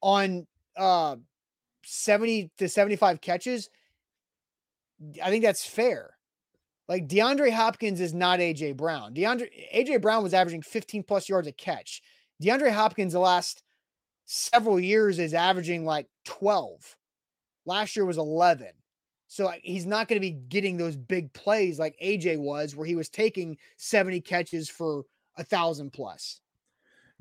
[0.01, 1.15] on uh
[1.85, 3.69] 70 to 75 catches.
[5.23, 6.11] I think that's fair.
[6.87, 9.13] Like DeAndre Hopkins is not AJ Brown.
[9.13, 12.01] DeAndre AJ Brown was averaging 15 plus yards a catch.
[12.41, 13.63] DeAndre Hopkins the last
[14.25, 16.95] several years is averaging like 12.
[17.65, 18.67] Last year was 11.
[19.27, 22.95] So he's not going to be getting those big plays like AJ was, where he
[22.95, 25.05] was taking 70 catches for
[25.37, 26.39] a thousand plus.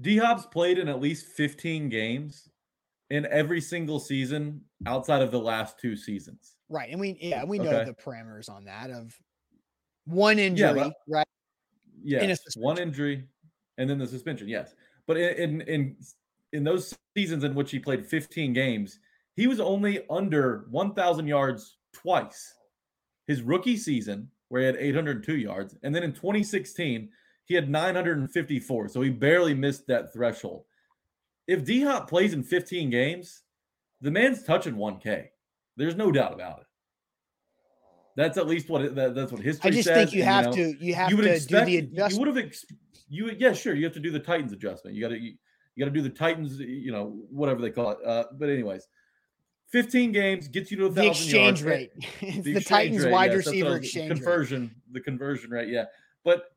[0.00, 2.50] D Hop's played in at least 15 games
[3.08, 6.56] in every single season outside of the last two seasons.
[6.68, 6.90] Right.
[6.90, 7.84] And we, yeah, we know okay.
[7.84, 9.14] the parameters on that of
[10.04, 11.26] one injury, yeah, but, right?
[12.02, 12.34] Yeah.
[12.56, 13.24] One injury
[13.78, 14.48] and then the suspension.
[14.48, 14.74] Yes.
[15.06, 15.96] But in, in, in,
[16.52, 18.98] in those seasons in which he played 15 games,
[19.34, 22.54] he was only under 1,000 yards twice.
[23.26, 27.08] His rookie season, where he had 802 yards, and then in 2016,
[27.44, 28.88] he had 954.
[28.88, 30.64] So he barely missed that threshold.
[31.46, 33.42] If D Hop plays in 15 games,
[34.00, 35.28] the man's touching 1K.
[35.76, 36.66] There's no doubt about it.
[38.16, 39.70] That's at least what it, that, that's what history.
[39.70, 39.74] Is.
[39.74, 41.72] I just says, think you have know, to you have you would to expect, do
[41.72, 42.12] the adjustment.
[42.12, 42.66] You would have ex-
[43.08, 44.94] you yeah sure you have to do the Titans adjustment.
[44.94, 45.32] You got to
[45.74, 47.98] you, got to do the Titans you know whatever they call it.
[48.04, 48.86] Uh, but anyways,
[49.70, 51.62] 15 games gets you to a thousand the exchange yards.
[51.62, 51.92] rate.
[52.20, 54.92] the, the Titans rate, wide yes, receiver exchange conversion, rate.
[54.92, 55.68] the conversion rate.
[55.68, 55.84] Yeah,
[56.24, 56.52] but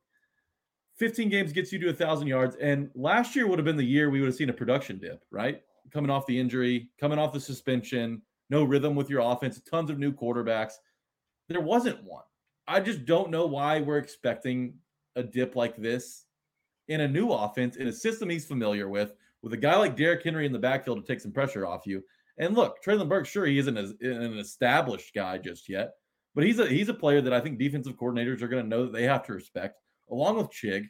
[0.97, 3.84] 15 games gets you to a thousand yards, and last year would have been the
[3.84, 5.61] year we would have seen a production dip, right?
[5.91, 9.99] Coming off the injury, coming off the suspension, no rhythm with your offense, tons of
[9.99, 10.74] new quarterbacks.
[11.47, 12.24] There wasn't one.
[12.68, 14.76] I just don't know why we're expecting
[15.16, 16.24] a dip like this
[16.88, 20.24] in a new offense in a system he's familiar with, with a guy like Derrick
[20.24, 22.04] Henry in the backfield to take some pressure off you.
[22.38, 25.92] And look, Treylon Burke, sure, he isn't an established guy just yet,
[26.34, 28.84] but he's a he's a player that I think defensive coordinators are going to know
[28.84, 29.80] that they have to respect,
[30.10, 30.90] along with Chig.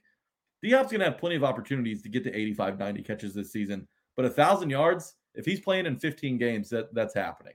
[0.64, 3.52] D Hop's going to have plenty of opportunities to get to 85, 90 catches this
[3.52, 7.54] season, but a thousand yards, if he's playing in 15 games, that that's happening.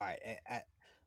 [0.00, 0.18] All right.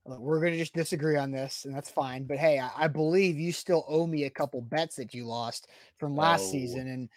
[0.05, 2.23] We're going to just disagree on this, and that's fine.
[2.23, 5.67] But hey, I, I, believe you still owe me a couple bets that you lost
[5.97, 6.51] from last oh.
[6.51, 7.09] season, and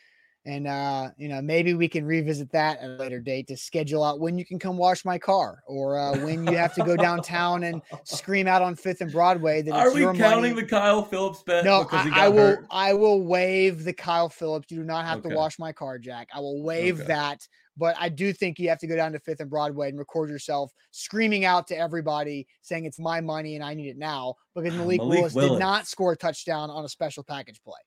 [0.47, 4.05] and uh, you know maybe we can revisit that at a later date to schedule
[4.05, 6.97] out when you can come wash my car or uh, when you have to go
[6.97, 10.53] downtown and scream out on Fifth and Broadway that are we counting money.
[10.53, 11.65] the Kyle Phillips bet?
[11.65, 12.37] No, I, I, will.
[12.37, 12.67] Hurt?
[12.71, 14.71] I will waive the Kyle Phillips.
[14.71, 15.31] You do not have okay.
[15.31, 16.29] to wash my car, Jack.
[16.35, 17.09] I will waive okay.
[17.09, 17.49] that.
[17.77, 20.31] But I do think you have to go down to Fifth and Broadway and record
[20.31, 24.75] yourself screaming out to everybody saying it's my money and I need it now because
[24.75, 27.81] Malik, Malik Willis, Willis did not score a touchdown on a special package play.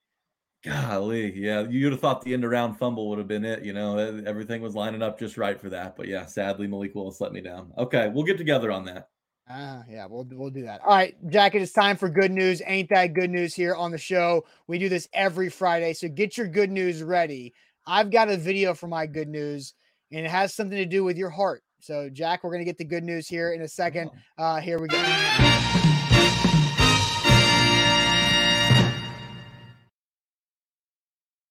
[0.64, 3.64] Golly, yeah, you'd have thought the end around fumble would have been it.
[3.64, 5.96] You know, everything was lining up just right for that.
[5.96, 7.72] But yeah, sadly, Malik Willis let me down.
[7.78, 9.10] Okay, we'll get together on that.
[9.50, 10.82] Uh, yeah, we'll we'll do that.
[10.82, 12.62] All right, Jack, it is time for good news.
[12.66, 14.46] Ain't that good news here on the show?
[14.68, 17.54] We do this every Friday, so get your good news ready.
[17.88, 19.74] I've got a video for my good news,
[20.12, 21.64] and it has something to do with your heart.
[21.80, 24.12] So, Jack, we're gonna get the good news here in a second.
[24.38, 24.98] Uh, here we go.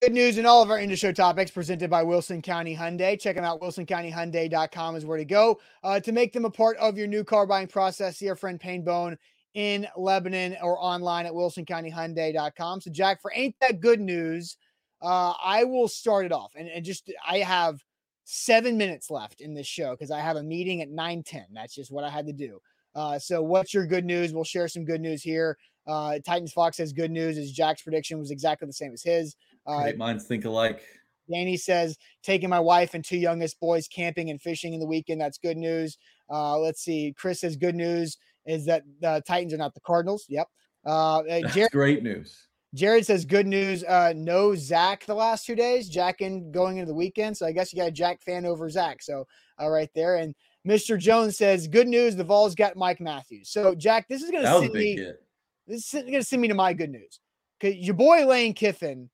[0.02, 3.18] Good news in all of our into show topics presented by Wilson County Hyundai.
[3.18, 3.60] Check them out.
[3.60, 7.46] WilsonCountyHyundai.com is where to go uh, to make them a part of your new car
[7.46, 8.18] buying process.
[8.18, 9.16] See our friend Payne Bone
[9.54, 12.82] in Lebanon or online at WilsonCountyHyundai.com.
[12.82, 14.58] So, Jack, for ain't that good news,
[15.02, 16.52] uh, I will start it off.
[16.56, 17.82] And, and just, I have
[18.24, 21.46] seven minutes left in this show because I have a meeting at 9 10.
[21.52, 22.60] That's just what I had to do.
[22.94, 24.32] Uh, so, what's your good news?
[24.32, 25.58] We'll share some good news here.
[25.86, 29.36] Uh, Titans Fox says good news is Jack's prediction was exactly the same as his.
[29.66, 30.82] Uh, Great minds think alike.
[31.30, 35.20] Danny says taking my wife and two youngest boys camping and fishing in the weekend.
[35.20, 35.98] That's good news.
[36.30, 37.14] Uh, let's see.
[37.16, 38.16] Chris says good news
[38.46, 40.24] is that the Titans are not the Cardinals.
[40.28, 40.48] Yep.
[40.84, 41.22] Uh,
[41.52, 42.45] Jared, great news.
[42.74, 43.84] Jared says good news.
[43.84, 45.88] Uh, no Zach the last two days.
[45.88, 47.36] Jack in going into the weekend.
[47.36, 49.02] So I guess you got a Jack fan over Zach.
[49.02, 49.26] So
[49.60, 50.16] uh, right there.
[50.16, 50.34] And
[50.66, 50.98] Mr.
[50.98, 52.16] Jones says good news.
[52.16, 53.50] The Vols got Mike Matthews.
[53.50, 54.96] So Jack, this is going to send me.
[54.96, 55.22] Hit.
[55.66, 57.20] This is going to send me to my good news
[57.58, 59.08] because your boy Lane Kiffin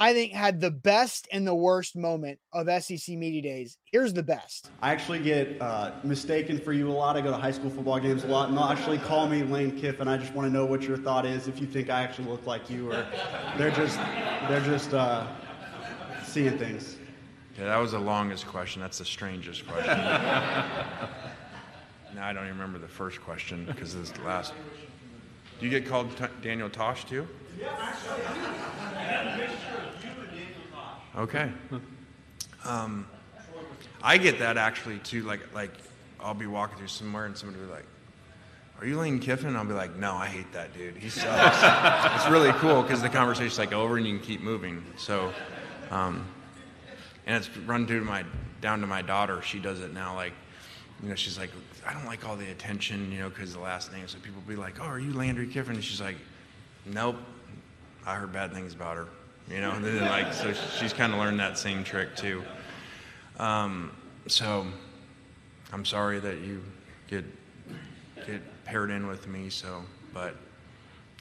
[0.00, 3.78] I think had the best and the worst moment of SEC Media Days.
[3.90, 4.70] Here's the best.
[4.80, 7.16] I actually get uh, mistaken for you a lot.
[7.16, 9.76] I go to high school football games a lot, and they'll actually call me Lane
[9.76, 10.06] Kiffin.
[10.06, 11.48] I just want to know what your thought is.
[11.48, 13.04] If you think I actually look like you, or
[13.56, 13.96] they're just
[14.48, 15.26] they're just uh,
[16.24, 16.96] seeing things.
[17.58, 18.80] Yeah, that was the longest question.
[18.80, 19.96] That's the strangest question.
[19.98, 21.10] now
[22.22, 24.52] I don't even remember the first question because this the last.
[25.58, 27.26] Do you get called T- Daniel Tosh too?
[31.16, 31.50] Okay.
[32.64, 33.06] Um,
[34.02, 35.22] I get that actually too.
[35.22, 35.72] Like, like
[36.20, 37.86] I'll be walking through somewhere and somebody will be like,
[38.80, 40.96] "Are you Lane Kiffin?" I'll be like, "No, I hate that dude.
[40.96, 41.58] He sucks."
[42.22, 44.84] it's really cool because the conversation's like over and you can keep moving.
[44.96, 45.32] So,
[45.90, 46.26] um,
[47.26, 48.24] and it's run through my
[48.60, 49.42] down to my daughter.
[49.42, 50.14] She does it now.
[50.14, 50.32] Like,
[51.02, 51.50] you know, she's like,
[51.86, 54.06] "I don't like all the attention," you know, because the last name.
[54.08, 56.16] So people be like, "Oh, are you Landry Kiffin?" And she's like,
[56.86, 57.16] "Nope,
[58.06, 59.08] I heard bad things about her."
[59.50, 59.78] You know.
[60.00, 62.42] Like, so she's kind of learned that same trick too.
[63.38, 63.92] Um,
[64.26, 64.66] so
[65.72, 66.62] I'm sorry that you
[67.08, 67.24] get
[68.26, 69.48] get paired in with me.
[69.50, 69.82] So,
[70.12, 70.36] but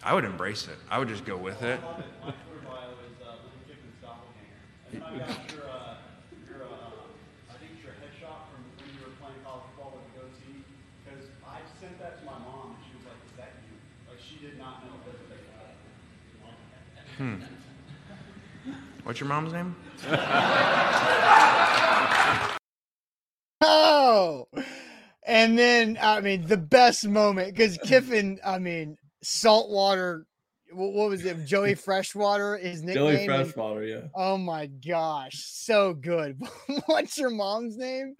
[0.03, 0.77] I would embrace it.
[0.89, 1.79] I would just go with it.
[1.81, 4.61] The reason why I was a little chicken salad hanger.
[4.91, 5.63] And if I got your
[6.51, 6.67] your
[7.47, 10.63] I think it's your headshot from when you were playing college football at the OT
[11.05, 13.77] because I sent that to my mom and she was like, "Is that you?"
[14.09, 15.15] Like she did not know that.
[17.17, 17.56] Hmm.
[19.07, 19.73] What's your mom's name?
[23.61, 24.49] oh,
[25.25, 30.27] and then I mean the best moment because Kiffin, I mean saltwater.
[30.73, 31.45] What was it?
[31.45, 33.15] Joey Freshwater, his nickname.
[33.15, 34.07] Joey Freshwater, yeah.
[34.13, 36.41] Oh my gosh, so good.
[36.87, 38.17] What's your mom's name?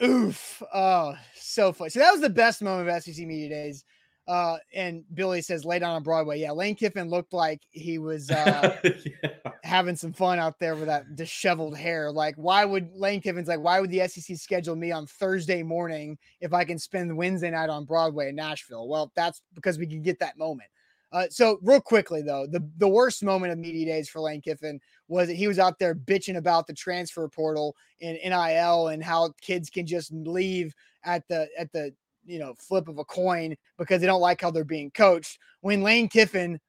[0.00, 0.62] Oof.
[0.72, 1.90] Oh, so funny.
[1.90, 3.84] So that was the best moment of SEC Media Days.
[4.28, 6.38] Uh, and Billy says, lay down on Broadway.
[6.38, 9.30] Yeah, Lane Kiffin looked like he was uh, yeah.
[9.64, 12.12] having some fun out there with that disheveled hair.
[12.12, 16.18] Like, why would Lane Kiffin's like, why would the SEC schedule me on Thursday morning
[16.42, 18.86] if I can spend Wednesday night on Broadway in Nashville?
[18.86, 20.68] Well, that's because we can get that moment.
[21.10, 24.78] Uh, so real quickly though, the the worst moment of media days for Lane Kiffin
[25.08, 29.32] was that he was out there bitching about the transfer portal and NIL and how
[29.40, 30.74] kids can just leave
[31.04, 31.94] at the at the
[32.28, 35.38] you know, flip of a coin because they don't like how they're being coached.
[35.62, 36.60] When Lane Kiffin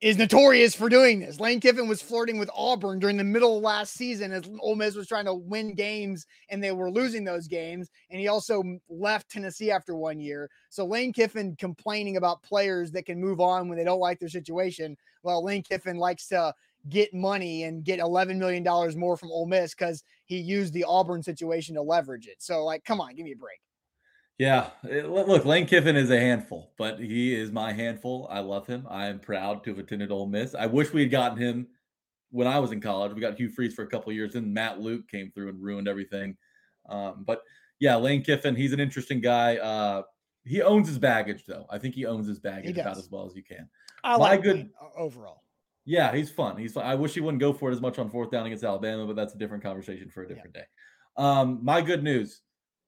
[0.00, 1.38] is notorious for doing this.
[1.38, 4.96] Lane Kiffin was flirting with Auburn during the middle of last season as Ole Miss
[4.96, 7.88] was trying to win games and they were losing those games.
[8.10, 10.50] And he also left Tennessee after one year.
[10.70, 14.28] So Lane Kiffin complaining about players that can move on when they don't like their
[14.28, 14.96] situation.
[15.22, 16.52] Well, Lane Kiffin likes to
[16.88, 18.64] get money and get $11 million
[18.98, 22.36] more from Ole Miss because he used the Auburn situation to leverage it.
[22.42, 23.60] So, like, come on, give me a break.
[24.38, 28.26] Yeah, it, look, Lane Kiffin is a handful, but he is my handful.
[28.30, 28.86] I love him.
[28.88, 30.54] I am proud to have attended Ole Miss.
[30.54, 31.68] I wish we had gotten him
[32.30, 33.12] when I was in college.
[33.12, 35.86] We got Hugh Freeze for a couple years, then Matt Luke came through and ruined
[35.86, 36.36] everything.
[36.88, 37.42] Um, but
[37.78, 39.56] yeah, Lane Kiffin, he's an interesting guy.
[39.58, 40.02] Uh,
[40.44, 41.66] he owns his baggage, though.
[41.70, 43.68] I think he owns his baggage about as well as you can.
[44.02, 45.42] I my like good overall.
[45.84, 46.56] Yeah, he's fun.
[46.56, 46.84] He's fun.
[46.84, 49.16] I wish he wouldn't go for it as much on fourth down against Alabama, but
[49.16, 50.62] that's a different conversation for a different yeah.
[50.62, 50.66] day.
[51.16, 52.40] Um, my good news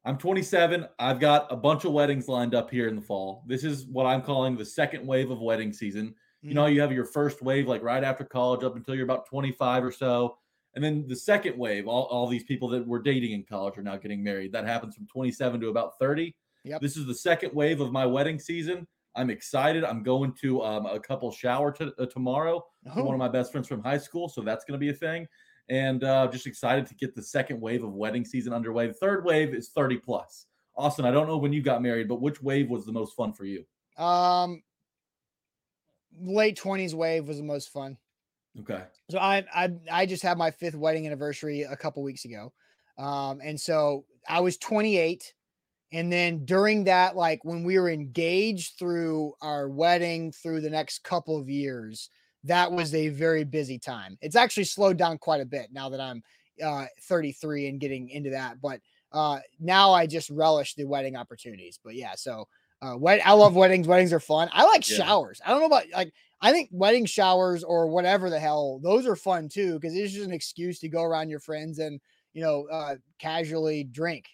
[0.04, 0.86] I'm 27.
[0.98, 3.42] I've got a bunch of weddings lined up here in the fall.
[3.46, 6.14] This is what I'm calling the second wave of wedding season.
[6.42, 6.54] You Mm-hmm.
[6.56, 9.82] know, you have your first wave like right after college up until you're about 25
[9.82, 10.36] or so.
[10.74, 13.82] And then the second wave, all, all these people that were dating in college are
[13.82, 14.52] now getting married.
[14.52, 16.34] That happens from 27 to about 30.
[16.64, 16.82] Yep.
[16.82, 18.86] This is the second wave of my wedding season.
[19.16, 19.84] I'm excited.
[19.84, 22.62] I'm going to um, a couple shower to, uh, tomorrow.
[22.92, 23.04] for Oh.
[23.04, 25.26] One of my best friends from high school, so that's going to be a thing.
[25.68, 28.86] And uh, just excited to get the second wave of wedding season underway.
[28.86, 30.46] The third wave is 30 plus.
[30.76, 33.32] Austin, I don't know when you got married, but which wave was the most fun
[33.32, 33.64] for you?
[33.96, 34.62] Um,
[36.20, 37.96] late twenties wave was the most fun.
[38.60, 38.82] Okay.
[39.10, 42.52] So I I I just had my fifth wedding anniversary a couple weeks ago,
[42.98, 45.32] um, and so I was 28,
[45.92, 51.04] and then during that, like when we were engaged through our wedding through the next
[51.04, 52.10] couple of years,
[52.44, 54.16] that was a very busy time.
[54.20, 56.22] It's actually slowed down quite a bit now that I'm
[56.62, 58.80] uh 33 and getting into that, but
[59.12, 61.78] uh now I just relish the wedding opportunities.
[61.82, 62.46] But yeah, so
[62.82, 63.88] uh wed- I love weddings.
[63.88, 64.48] Weddings are fun.
[64.52, 64.98] I like Yeah.
[64.98, 65.40] showers.
[65.44, 69.16] I don't know about like I think wedding showers or whatever the hell, those are
[69.16, 72.00] fun too, because it's just an excuse to go around your friends and
[72.34, 74.26] you know uh casually drink.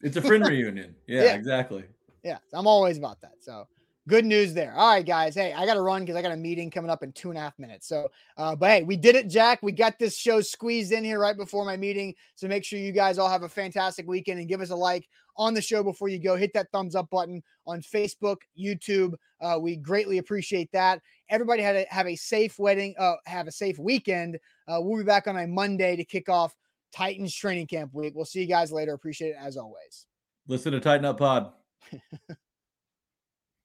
[0.00, 0.96] It's a friend reunion.
[1.06, 1.34] Yeah, Yeah.
[1.34, 1.84] exactly.
[2.24, 3.34] Yeah, I'm always about that.
[3.40, 3.68] So
[4.08, 4.72] good news there.
[4.74, 5.34] All right, guys.
[5.34, 7.42] Hey, I gotta run because I got a meeting coming up in two and a
[7.42, 7.86] half minutes.
[7.86, 9.60] So uh, but hey, we did it, Jack.
[9.62, 12.14] We got this show squeezed in here right before my meeting.
[12.34, 15.06] So make sure you guys all have a fantastic weekend and give us a like
[15.36, 16.34] on the show before you go.
[16.34, 19.14] Hit that thumbs up button on Facebook, YouTube.
[19.40, 21.00] Uh, we greatly appreciate that.
[21.28, 24.38] Everybody had a, have a safe wedding, uh, have a safe weekend.
[24.66, 26.54] Uh, we'll be back on a Monday to kick off
[26.92, 28.14] Titans training camp week.
[28.16, 28.94] We'll see you guys later.
[28.94, 30.06] Appreciate it as always.
[30.46, 31.52] Listen to Tighten Up Pod.